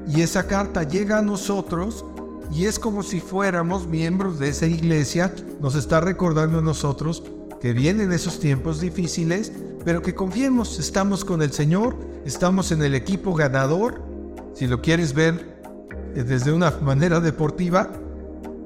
[0.10, 2.04] Y esa carta llega a nosotros
[2.52, 7.24] y es como si fuéramos miembros de esa iglesia, nos está recordando a nosotros
[7.62, 9.52] que vienen esos tiempos difíciles,
[9.86, 11.96] pero que confiemos, estamos con el Señor,
[12.26, 14.02] estamos en el equipo ganador,
[14.56, 15.62] si lo quieres ver
[16.16, 17.92] eh, desde una manera deportiva,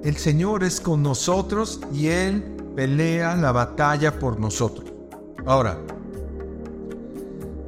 [0.03, 2.41] el Señor es con nosotros y Él
[2.75, 4.93] pelea la batalla por nosotros.
[5.45, 5.77] Ahora,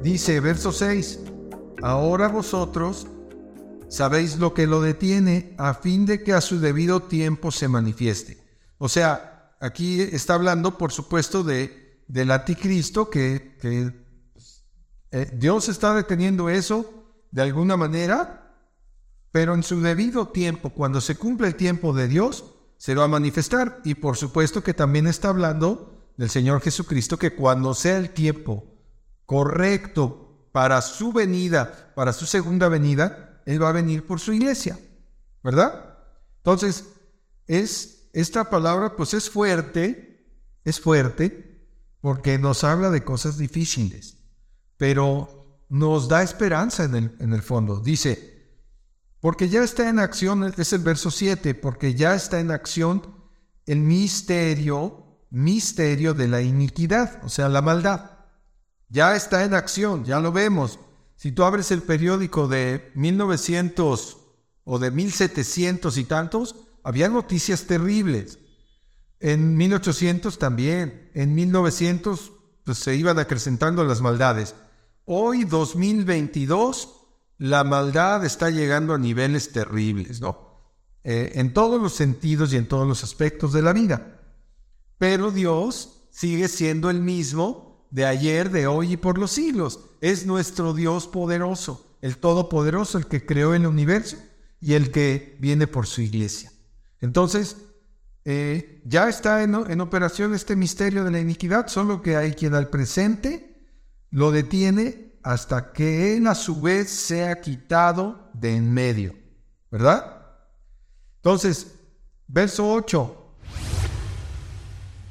[0.02, 1.20] dice verso 6,
[1.82, 3.06] ahora vosotros
[3.96, 8.38] sabéis lo que lo detiene a fin de que a su debido tiempo se manifieste.
[8.78, 13.56] O sea, aquí está hablando, por supuesto, de, del anticristo, que,
[15.10, 18.54] eh, Dios está deteniendo eso de alguna manera,
[19.32, 22.44] pero en su debido tiempo, cuando se cumple el tiempo de Dios,
[22.76, 23.80] se va a manifestar.
[23.84, 28.64] Y por supuesto que también está hablando del Señor Jesucristo, que cuando sea el tiempo
[29.24, 34.78] correcto para su venida, para su segunda venida, él va a venir por su iglesia,
[35.42, 35.98] ¿verdad?
[36.38, 36.84] Entonces,
[37.46, 40.26] es, esta palabra pues es fuerte,
[40.64, 41.66] es fuerte,
[42.00, 44.18] porque nos habla de cosas difíciles,
[44.76, 47.80] pero nos da esperanza en el, en el fondo.
[47.80, 48.36] Dice,
[49.20, 53.02] porque ya está en acción, es el verso 7, porque ya está en acción
[53.66, 58.10] el misterio, misterio de la iniquidad, o sea, la maldad.
[58.88, 60.78] Ya está en acción, ya lo vemos.
[61.16, 64.18] Si tú abres el periódico de 1900
[64.64, 68.38] o de 1700 y tantos, había noticias terribles.
[69.18, 72.32] En 1800 también, en 1900
[72.64, 74.54] pues, se iban acrecentando las maldades.
[75.06, 76.90] Hoy, 2022,
[77.38, 80.46] la maldad está llegando a niveles terribles, ¿no?
[81.04, 84.20] Eh, en todos los sentidos y en todos los aspectos de la vida.
[84.98, 89.80] Pero Dios sigue siendo el mismo de ayer, de hoy y por los siglos.
[90.02, 94.18] Es nuestro Dios poderoso, el Todopoderoso, el que creó el universo
[94.60, 96.52] y el que viene por su iglesia.
[97.00, 97.56] Entonces,
[98.26, 102.54] eh, ya está en, en, operación este misterio de la iniquidad, solo que hay quien
[102.54, 103.66] al presente
[104.10, 109.14] lo detiene hasta que él a su vez sea quitado de en medio.
[109.70, 110.20] ¿Verdad?
[111.22, 111.72] Entonces,
[112.26, 113.25] verso 8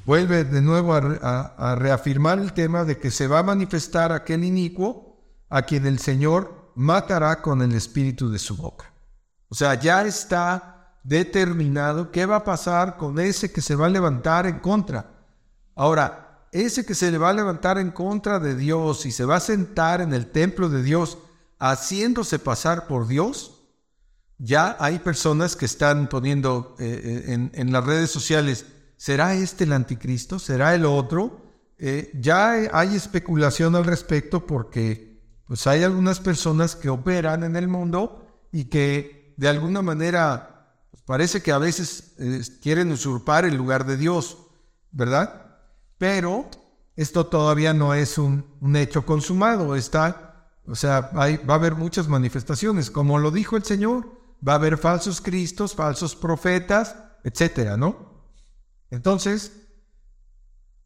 [0.06, 5.20] vuelve de nuevo a, reafirmar el tema de que se va a manifestar aquel inicuo
[5.50, 8.94] a quien el Señor matará con el espíritu de su boca.
[9.50, 13.90] O sea, ya está determinado qué va a pasar con ese que se va a
[13.90, 15.12] levantar en contra.
[15.76, 19.38] Ahora, ese que se le va a levantar en contra de Dios y se va
[19.38, 21.18] a sentar en el templo de Dios
[21.60, 23.52] haciéndose pasar por Dios,
[24.38, 28.66] ya hay personas que están poniendo eh, eh, en las redes sociales,
[28.98, 30.40] ¿Será este el anticristo?
[30.40, 31.42] ¿Será el otro?
[31.78, 37.68] Eh, ya hay especulación al respecto porque pues hay algunas personas que operan en el
[37.68, 43.56] mundo y que de alguna manera pues, parece que a veces eh, quieren usurpar el
[43.56, 44.38] lugar de Dios,
[44.92, 45.58] ¿verdad?
[45.98, 46.50] Pero
[46.96, 52.90] esto todavía no es un, hecho consumado, está, o sea, va a haber muchas manifestaciones,
[52.90, 54.10] como lo dijo el Señor,
[54.48, 58.15] va a haber falsos cristos, falsos profetas, etcétera, ¿no?
[58.96, 59.52] Entonces,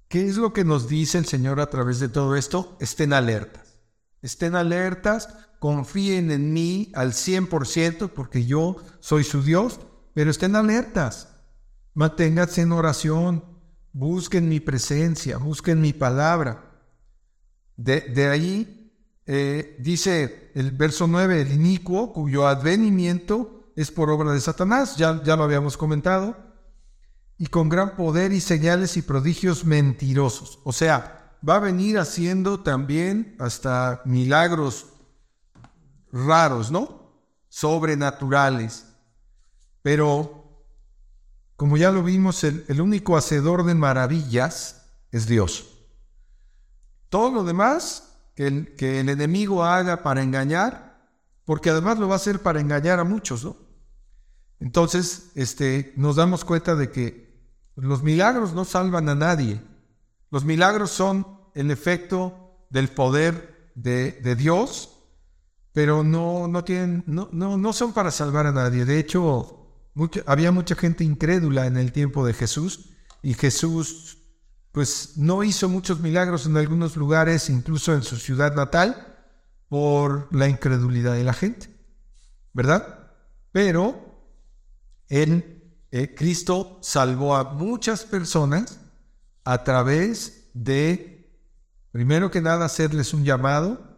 [0.07, 2.75] ¿qué es lo que nos dice el Señor a través de todo esto?
[2.79, 3.77] Estén alertas.
[4.21, 5.29] Estén alertas,
[5.59, 9.79] confíen en mí al 100% porque yo soy su Dios,
[10.15, 11.29] pero estén alertas.
[11.93, 13.45] Manténganse en oración,
[13.93, 16.65] busquen mi presencia, busquen mi palabra.
[17.77, 18.91] De, ahí
[19.27, 25.21] eh, dice el verso 9, el inicuo cuyo advenimiento es por obra de Satanás, ya,
[25.23, 26.48] ya lo habíamos comentado
[27.39, 30.59] y con gran poder y señales y prodigios mentirosos.
[30.65, 34.87] O sea, va a venir haciendo también hasta milagros
[36.11, 37.13] raros, ¿no?
[37.47, 38.87] Sobrenaturales.
[39.81, 40.65] Pero,
[41.55, 45.65] como ya lo vimos, el, único hacedor de maravillas es Dios.
[47.07, 51.07] Todo lo demás que el, que el enemigo haga para engañar,
[51.45, 53.55] porque además lo va a hacer para engañar a muchos, ¿no?
[54.59, 57.28] Entonces, este, nos damos cuenta de que
[57.81, 59.61] Los milagros no salvan a nadie.
[60.31, 61.25] Los milagros son
[61.55, 64.95] el efecto del poder de, Dios
[65.71, 68.85] pero no, no, tienen, no, no, no son para salvar a nadie.
[68.85, 69.59] De hecho,
[70.25, 72.89] había mucha gente incrédula en el tiempo de Jesús
[73.21, 74.17] y Jesús
[74.71, 79.17] pues no hizo muchos milagros en algunos lugares, incluso en su ciudad natal,
[79.67, 81.69] por la incredulidad de la gente,
[82.53, 83.11] ¿verdad?
[83.51, 84.25] Pero
[85.07, 85.58] él,
[85.91, 88.79] eh, Cristo salvó a muchas personas
[89.43, 91.31] a través de,
[91.91, 93.89] primero que nada, hacerles un llamado,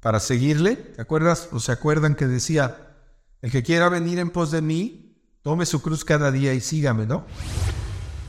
[0.00, 0.76] para seguirle.
[0.76, 2.96] ¿Te acuerdas o se acuerdan que decía,
[3.42, 7.06] el que quiera venir en pos de mí, tome su cruz cada día y sígame,
[7.06, 7.24] ¿no?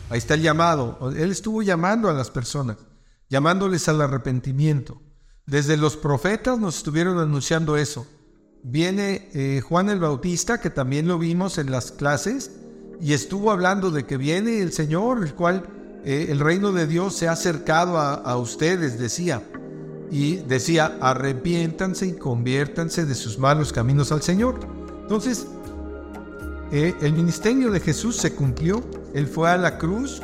[0.09, 1.11] Ahí está el llamado.
[1.15, 2.77] Él estuvo llamando a las personas,
[3.29, 5.01] llamándoles al arrepentimiento.
[5.45, 8.05] Desde los profetas nos estuvieron anunciando eso.
[8.63, 12.51] Viene eh, Juan el Bautista, que también lo vimos en las clases,
[13.01, 15.63] y estuvo hablando de que viene el Señor, el cual
[16.05, 19.41] eh, el reino de Dios se ha acercado a, ustedes, decía
[20.11, 24.59] y decía, arrepiéntanse y conviértanse de sus malos caminos al Señor.
[25.01, 25.47] Entonces,
[26.71, 28.83] eh, el ministerio de Jesús se cumplió,
[29.13, 30.21] Él fue a la cruz,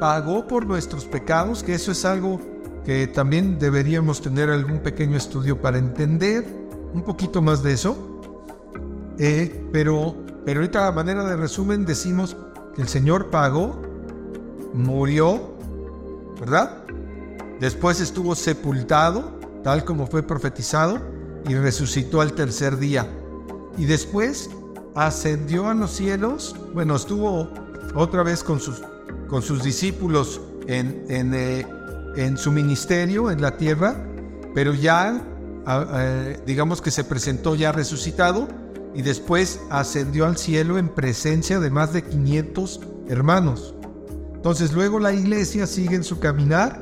[0.00, 2.40] pagó por nuestros pecados, que eso es algo
[2.84, 6.44] que también deberíamos tener algún pequeño estudio para entender
[6.92, 8.20] un poquito más de eso.
[9.18, 10.16] Eh, pero,
[10.48, 12.34] pero ahorita a manera de resumen decimos
[12.74, 13.82] que el Señor pagó,
[14.72, 15.52] murió,
[16.40, 16.84] ¿verdad?
[17.60, 19.30] Después estuvo sepultado,
[19.62, 21.00] tal como fue profetizado,
[21.46, 23.06] y resucitó al tercer día.
[23.76, 24.48] Y después
[24.94, 27.50] ascendió a los cielos, bueno, estuvo
[27.94, 28.80] otra vez con sus,
[29.26, 31.66] con sus discípulos en, en, eh,
[32.16, 34.02] en su ministerio en la tierra,
[34.54, 35.22] pero ya,
[36.46, 38.48] digamos que se presentó ya resucitado
[38.94, 43.74] y después ascendió al cielo en presencia de más de 500 hermanos.
[44.34, 46.80] Entonces luego la iglesia sigue en su caminar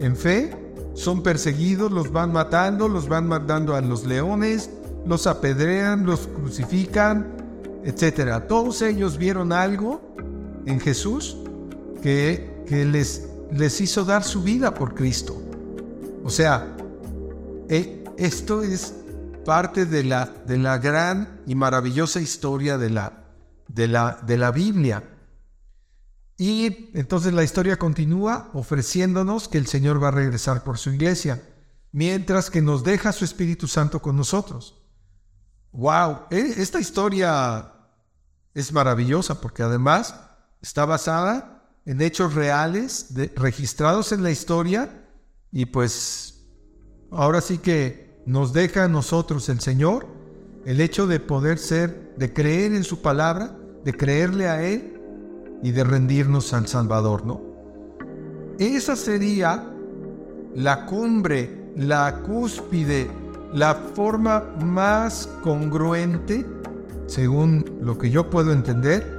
[0.00, 0.56] en fe,
[0.94, 4.70] son perseguidos, los van matando, los van mandando a los leones,
[5.06, 7.26] los apedrean, los crucifican,
[7.84, 8.42] etc.
[8.48, 10.00] Todos ellos vieron algo
[10.66, 11.36] en Jesús
[12.02, 12.48] que,
[13.52, 15.36] les hizo dar su vida por Cristo.
[16.22, 16.76] O sea,
[17.68, 18.94] eh, esto es
[19.44, 23.24] parte de la, de la gran y maravillosa historia de la,
[23.68, 25.04] de la, de la Biblia.
[26.36, 31.42] Y entonces la historia continúa ofreciéndonos que el Señor va a regresar por su iglesia,
[31.92, 34.82] mientras que nos deja su Espíritu Santo con nosotros.
[35.72, 36.20] ¡Wow!
[36.30, 37.72] E, esta historia
[38.54, 40.14] es maravillosa porque además
[40.62, 45.06] está basada en hechos reales registrados en la historia
[45.52, 46.46] y pues
[47.10, 50.06] ahora sí que nos deja a nosotros el Señor
[50.64, 55.00] el hecho de poder ser, de creer en su palabra, de creerle a Él
[55.62, 57.40] y de rendirnos al Salvador, ¿no?
[58.58, 59.64] Esa sería
[60.54, 63.10] la cumbre, la cúspide,
[63.54, 66.44] la forma más congruente,
[67.06, 69.18] según lo que yo puedo entender,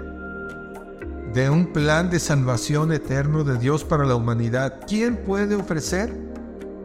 [1.33, 4.81] de un plan de salvación eterno de Dios para la humanidad.
[4.87, 6.30] ¿Quién puede ofrecer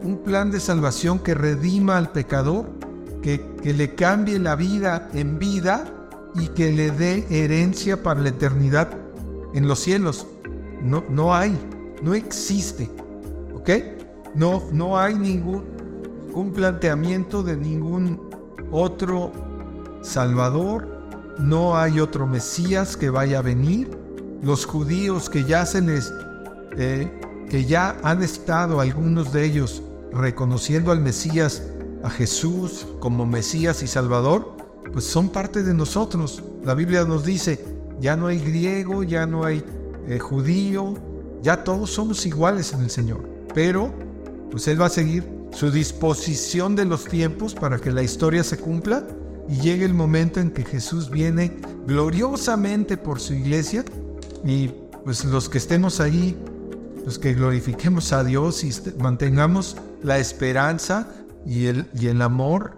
[0.03, 2.65] un plan de salvación que redima al pecador,
[3.21, 5.85] que, que le cambie la vida en vida
[6.35, 8.89] y que le dé herencia para la eternidad
[9.53, 10.27] en los cielos.
[10.81, 11.57] No, no hay,
[12.01, 12.89] no existe.
[13.53, 13.69] ¿Ok?
[14.35, 18.29] No, no hay ningún planteamiento de ningún
[18.71, 19.31] otro
[20.01, 20.95] Salvador.
[21.39, 23.89] No hay otro Mesías que vaya a venir.
[24.41, 26.13] Los judíos que ya se les,
[26.77, 27.11] eh,
[27.49, 29.81] que ya han estado algunos de ellos
[30.11, 31.63] reconociendo al Mesías,
[32.03, 34.55] a Jesús como Mesías y Salvador,
[34.91, 36.43] pues son parte de nosotros.
[36.63, 37.63] La Biblia nos dice,
[37.99, 39.63] ya no hay griego, ya no hay
[40.07, 40.95] eh, judío,
[41.41, 43.27] ya todos somos iguales en el Señor.
[43.53, 43.93] Pero,
[44.51, 48.57] pues Él va a seguir su disposición de los tiempos para que la historia se
[48.57, 49.07] cumpla
[49.49, 53.83] y llegue el momento en que Jesús viene gloriosamente por su iglesia
[54.45, 54.69] y
[55.03, 56.37] pues los que estemos ahí,
[57.05, 61.07] los que glorifiquemos a Dios y mantengamos la esperanza
[61.45, 62.77] y el, y el amor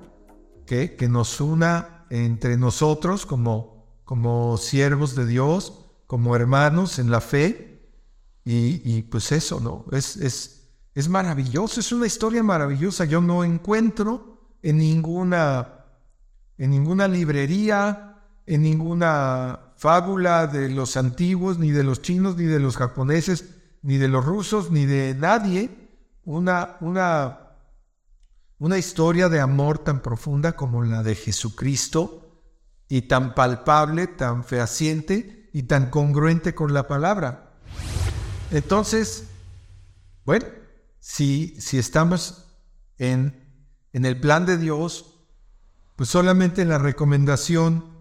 [0.65, 7.21] que, que nos una entre nosotros como como siervos de Dios, como hermanos en la
[7.21, 7.79] fe.
[8.43, 9.85] Y, pues eso, ¿no?
[9.91, 13.05] Es, es, es maravilloso, es una historia maravillosa.
[13.05, 15.85] Yo no encuentro en ninguna,
[16.57, 18.17] en ninguna librería,
[18.47, 23.45] en ninguna fábula de los antiguos, ni de los chinos, ni de los japoneses,
[23.83, 25.69] ni de los rusos, ni de nadie,
[26.25, 27.39] una, una,
[28.59, 32.41] una historia de amor tan profunda como la de Jesucristo
[32.87, 37.53] y tan palpable, tan fehaciente, y tan congruente con la palabra.
[38.51, 39.25] Entonces,
[40.25, 40.45] bueno,
[40.99, 42.45] si, si estamos
[42.97, 43.63] en,
[43.93, 45.15] en el plan de Dios,
[45.95, 47.97] pues solamente la recomendación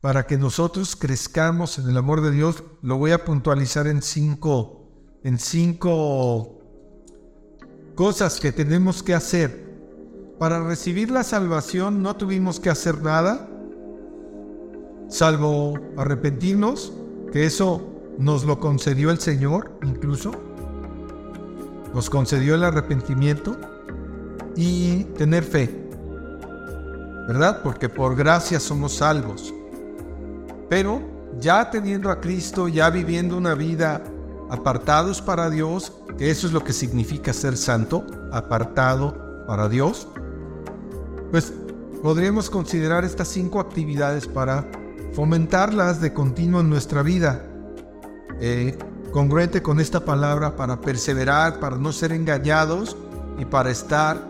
[0.00, 4.90] para que nosotros crezcamos en el amor de Dios, lo voy a puntualizar en cinco,
[5.22, 6.61] en cinco
[7.94, 9.70] cosas que tenemos que hacer.
[10.38, 13.48] Para recibir la salvación no tuvimos que hacer nada,
[15.08, 16.92] salvo arrepentirnos,
[17.32, 17.88] que eso
[18.18, 20.32] nos lo concedió el Señor incluso,
[21.94, 23.56] nos concedió el arrepentimiento
[24.56, 25.88] y tener fe,
[27.28, 27.62] ¿verdad?
[27.62, 29.54] Porque por gracia somos salvos.
[30.68, 31.00] Pero
[31.38, 34.02] ya teniendo a Cristo, ya viviendo una vida
[34.52, 40.06] apartados para Dios, que eso es lo que significa ser santo, apartado para Dios,
[41.30, 41.54] pues
[42.02, 44.70] podríamos considerar estas cinco actividades para
[45.14, 47.42] fomentarlas de continuo en nuestra vida,
[48.40, 48.76] eh,
[49.10, 52.94] congruente con esta palabra, para perseverar, para no ser engañados
[53.38, 54.22] y para estar,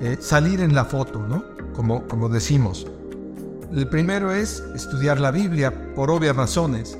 [0.00, 1.44] eh, salir en la foto, ¿no?
[1.74, 2.86] Como, como decimos.
[3.70, 6.96] El primero es estudiar la Biblia por obvias razones.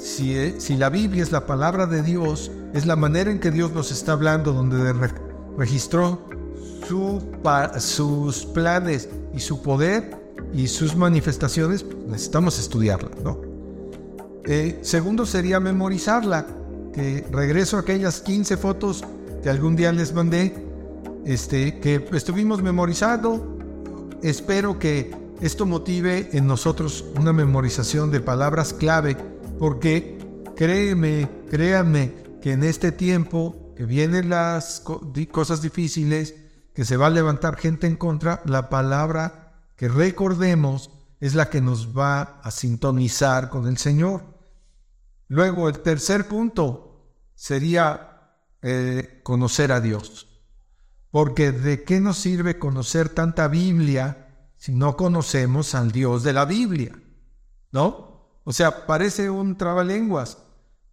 [0.00, 3.50] Si, eh, si la Biblia es la palabra de Dios, es la manera en que
[3.50, 4.94] Dios nos está hablando, donde
[5.58, 6.26] registró
[6.88, 7.22] su,
[7.78, 10.18] sus planes y su poder
[10.54, 13.40] y sus manifestaciones, necesitamos estudiarla, ¿no?
[14.44, 16.46] Eh, segundo sería memorizarla,
[16.94, 19.04] que regreso a aquellas 15 fotos
[19.42, 20.54] que algún día les mandé,
[21.24, 23.58] este, que estuvimos memorizando.
[24.22, 29.16] Espero que esto motive en nosotros una memorización de palabras clave,
[29.60, 30.16] porque
[30.56, 34.82] créeme, créanme que en este tiempo que vienen las
[35.30, 36.34] cosas difíciles,
[36.74, 40.90] que se va a levantar gente en contra, la palabra que recordemos
[41.20, 44.24] es la que nos va a sintonizar con el Señor.
[45.28, 48.32] Luego, el tercer punto sería
[48.62, 50.40] eh, conocer a Dios.
[51.10, 56.46] Porque ¿de qué nos sirve conocer tanta Biblia si no conocemos al Dios de la
[56.46, 56.98] Biblia?
[57.72, 58.09] ¿No?
[58.44, 60.38] O sea, parece un trabalenguas,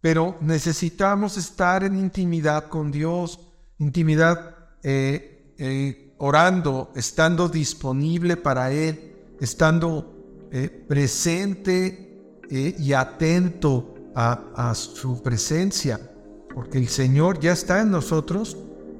[0.01, 3.39] pero necesitamos estar en intimidad con Dios,
[3.79, 12.03] intimidad eh, eh, orando, estando disponible para Él, estando eh, presente
[12.49, 15.99] y atento a, a su presencia,
[16.55, 18.55] porque el Señor ya está en nosotros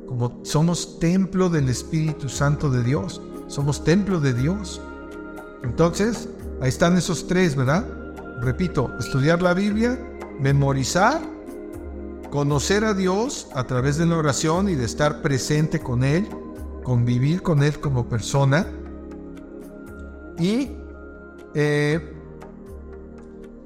[0.05, 4.81] como somos templo del Espíritu Santo de Dios, somos templo de Dios.
[5.63, 6.29] Entonces,
[6.61, 7.85] ahí están esos tres, ¿verdad?
[8.39, 9.99] Repito, estudiar la Biblia,
[10.39, 11.21] memorizar,
[12.29, 16.27] conocer a Dios a través de la oración y de estar presente con Él,
[16.83, 18.67] convivir con Él como persona.
[20.37, 20.71] Y
[21.55, 22.13] eh,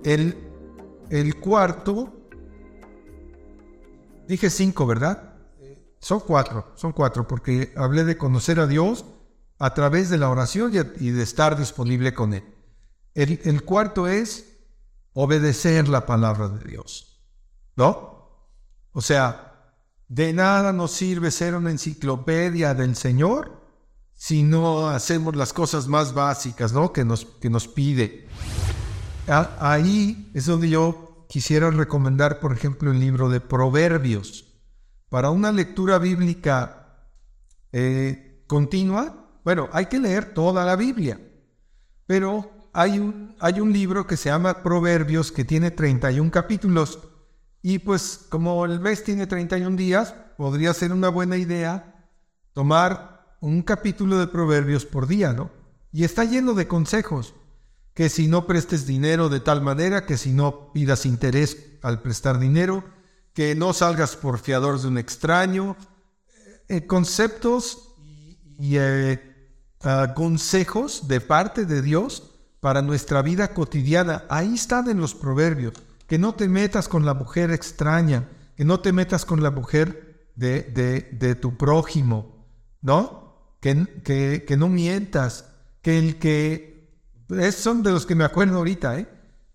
[0.05, 0.38] el,
[1.09, 2.13] el cuarto,
[4.28, 5.34] dije cinco, ¿verdad?
[5.99, 9.05] Son cuatro, son cuatro, porque hablé de conocer a Dios
[9.59, 12.43] a través de la oración y de estar disponible con Él.
[13.13, 14.51] El, el cuarto es
[15.14, 17.22] obedecer la palabra de Dios,
[17.76, 18.12] ¿no?
[18.93, 19.51] O sea,
[20.07, 23.62] de nada nos sirve ser una enciclopedia del Señor
[24.14, 26.93] si no hacemos las cosas más básicas ¿no?
[26.93, 28.28] que, nos, que nos pide.
[29.28, 34.45] Ahí es donde yo quisiera recomendar, por ejemplo, el libro de Proverbios.
[35.09, 37.07] Para una lectura bíblica
[37.72, 41.20] eh, continua, bueno, hay que leer toda la Biblia,
[42.05, 46.99] pero hay un, hay un libro que se llama Proverbios que tiene 31 capítulos.
[47.61, 52.09] Y pues como el mes tiene 31 días, podría ser una buena idea
[52.53, 55.51] tomar un capítulo de proverbios por día, ¿no?
[55.91, 57.34] Y está lleno de consejos,
[57.93, 62.39] que si no prestes dinero de tal manera, que si no pidas interés al prestar
[62.39, 62.84] dinero,
[63.34, 65.76] que no salgas por fiador de un extraño,
[66.67, 67.95] eh, conceptos
[68.57, 69.19] y eh,
[69.82, 72.30] ah, consejos de parte de Dios
[72.62, 74.24] para nuestra vida cotidiana.
[74.30, 75.74] Ahí están en los proverbios
[76.07, 80.30] que no te metas con la mujer extraña, que no te metas con la mujer
[80.36, 80.62] de,
[81.12, 82.45] de, tu prójimo,
[82.82, 83.55] ¿no?
[83.59, 85.45] Que, que, que, no mientas,
[85.82, 86.70] que el que...
[87.53, 89.07] Son de los que me acuerdo ahorita, ¿eh?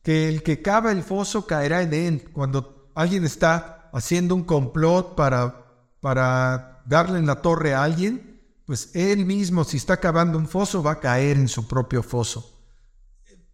[0.03, 2.31] Que el que cava el foso caerá en él.
[2.33, 5.67] Cuando alguien está haciendo un complot para,
[6.01, 10.83] para darle en la torre a alguien, pues él mismo, si está cavando un foso,
[10.83, 12.56] va a caer en su propio foso.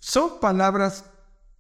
[0.05, 1.05] Son palabras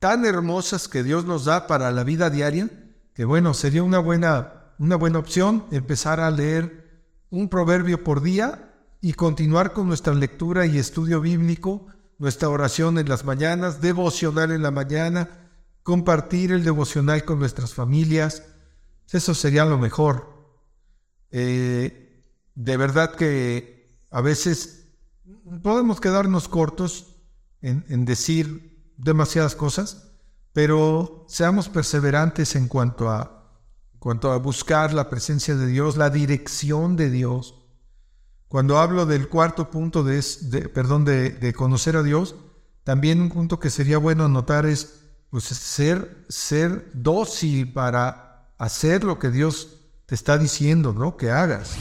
[0.00, 2.68] tan hermosas que Dios nos da para la vida diaria,
[3.14, 8.74] que bueno, sería una buena, una buena opción empezar a leer un proverbio por día
[9.00, 11.86] y continuar con nuestra lectura y estudio bíblico,
[12.18, 15.28] nuestra oración en las mañanas, devocional en la mañana,
[15.84, 18.42] compartir el devocional con nuestras familias.
[19.12, 20.58] Eso sería lo mejor.
[21.30, 22.24] Eh,
[22.56, 24.88] de verdad que a veces
[25.62, 27.11] podemos quedarnos cortos
[27.62, 30.08] en, decir demasiadas cosas,
[30.52, 33.50] pero seamos perseverantes en cuanto a,
[33.98, 37.54] cuanto a buscar la presencia de Dios, la dirección de Dios.
[38.48, 40.22] Cuando hablo del cuarto punto de,
[40.74, 42.34] perdón, de, conocer a Dios,
[42.84, 45.00] también un punto que sería bueno anotar es
[45.30, 51.16] pues, ser, ser dócil para hacer lo que Dios te está diciendo, ¿no?
[51.16, 51.76] Que hagas.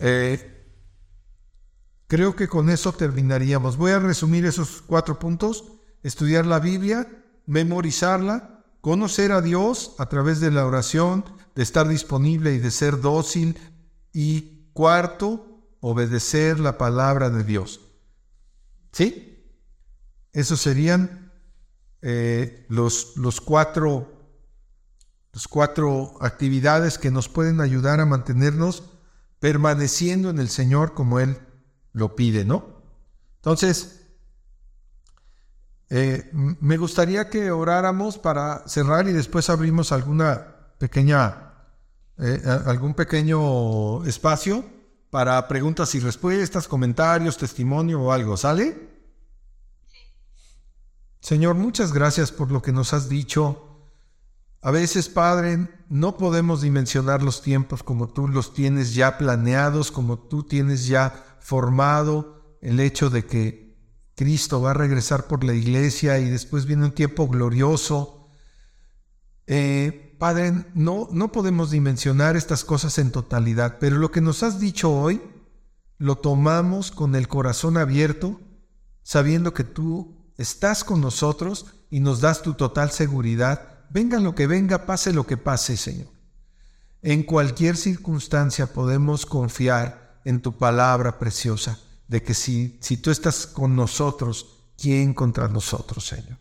[0.00, 0.49] Eh,
[2.10, 3.76] creo que con eso terminaríamos.
[3.76, 5.64] Voy a resumir esos cuatro puntos.
[6.02, 7.06] Estudiar la Biblia,
[7.46, 13.00] memorizarla, conocer a Dios a través de la oración, de estar disponible y de ser
[13.00, 13.56] dócil.
[14.12, 17.80] Y cuarto, obedecer la palabra de Dios.
[18.90, 19.46] ¿Sí?
[20.32, 21.32] Esos serían
[22.02, 24.16] eh, los, los cuatro
[25.32, 28.82] las cuatro actividades que nos pueden ayudar a mantenernos
[29.38, 31.38] permaneciendo en el Señor como Él
[31.92, 32.80] lo pide, ¿no?
[33.36, 34.00] Entonces,
[35.88, 41.52] eh, me gustaría que oráramos para cerrar y después abrimos alguna pequeña,
[42.18, 44.64] eh, algún pequeño espacio
[45.10, 48.88] para preguntas y respuestas, comentarios, testimonio o algo, ¿sale?
[51.20, 53.69] Señor, muchas gracias por lo que nos has dicho
[54.62, 60.18] a veces, Padre, no podemos dimensionar los tiempos como tú los tienes ya planeados, como
[60.18, 63.70] tú tienes ya formado el hecho de que
[64.14, 68.28] Cristo va a regresar por la iglesia y después viene un tiempo glorioso.
[69.46, 74.60] Eh, padre, no, no podemos dimensionar estas cosas en totalidad, pero lo que nos has
[74.60, 75.22] dicho hoy
[75.96, 78.38] lo tomamos con el corazón abierto,
[79.02, 84.46] sabiendo que tú estás con nosotros y nos das tu total seguridad venga lo que
[84.46, 86.08] venga, pase lo que pase, Señor.
[87.02, 91.78] En cualquier circunstancia podemos confiar en tu palabra preciosa,
[92.08, 96.38] de que si, si tú estás con nosotros, ¿quién contra nosotros, Señor?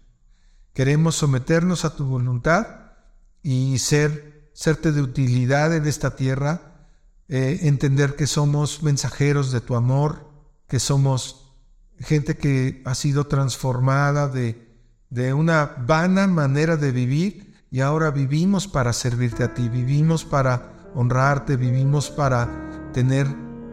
[0.74, 2.94] Queremos someternos a tu voluntad
[3.42, 6.88] y ser, serte de utilidad en esta tierra,
[7.28, 10.30] eh, entender que somos mensajeros de tu amor,
[10.68, 11.54] que somos
[12.00, 14.69] gente que ha sido transformada de,
[15.10, 20.92] de una vana manera de vivir y ahora vivimos para servirte a ti, vivimos para
[20.94, 22.48] honrarte, vivimos para
[22.94, 23.28] tener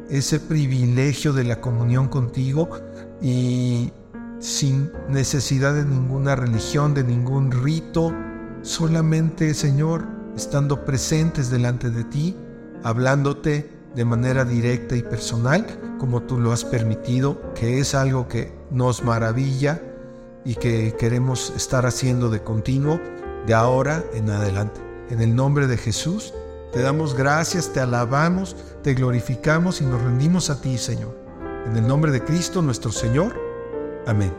[0.08, 2.70] ese privilegio de la comunión contigo
[3.20, 3.92] y
[4.38, 8.14] sin necesidad de ninguna religión, de ningún rito,
[8.62, 10.06] solamente Señor,
[10.36, 12.36] estando presentes delante de ti,
[12.82, 15.66] hablándote de manera directa y personal,
[15.98, 19.80] como tú lo has permitido, que es algo que nos maravilla
[20.46, 23.00] y que queremos estar haciendo de continuo
[23.46, 24.80] de ahora en adelante.
[25.10, 26.32] En el nombre de Jesús,
[26.72, 31.18] te damos gracias, te alabamos, te glorificamos y nos rendimos a ti, Señor.
[31.66, 33.34] En el nombre de Cristo nuestro Señor.
[34.06, 34.32] Amén.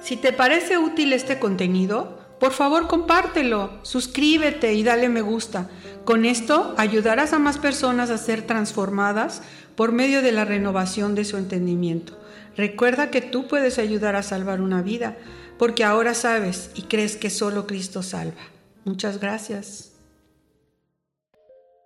[0.00, 5.70] Si te parece útil este contenido, por favor compártelo, suscríbete y dale me gusta.
[6.04, 9.42] Con esto ayudarás a más personas a ser transformadas
[9.74, 12.18] por medio de la renovación de su entendimiento.
[12.56, 15.16] Recuerda que tú puedes ayudar a salvar una vida,
[15.58, 18.42] porque ahora sabes y crees que solo Cristo salva.
[18.84, 19.92] Muchas gracias.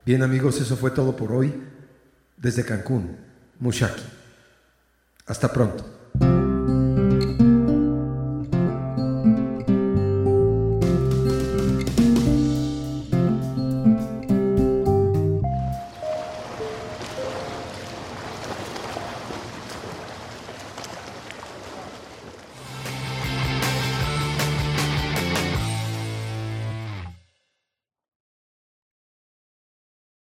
[0.04, 1.54] Bien amigos, eso fue todo por hoy
[2.36, 3.16] desde Cancún,
[3.60, 4.02] Mushaki.
[5.26, 5.97] Hasta pronto.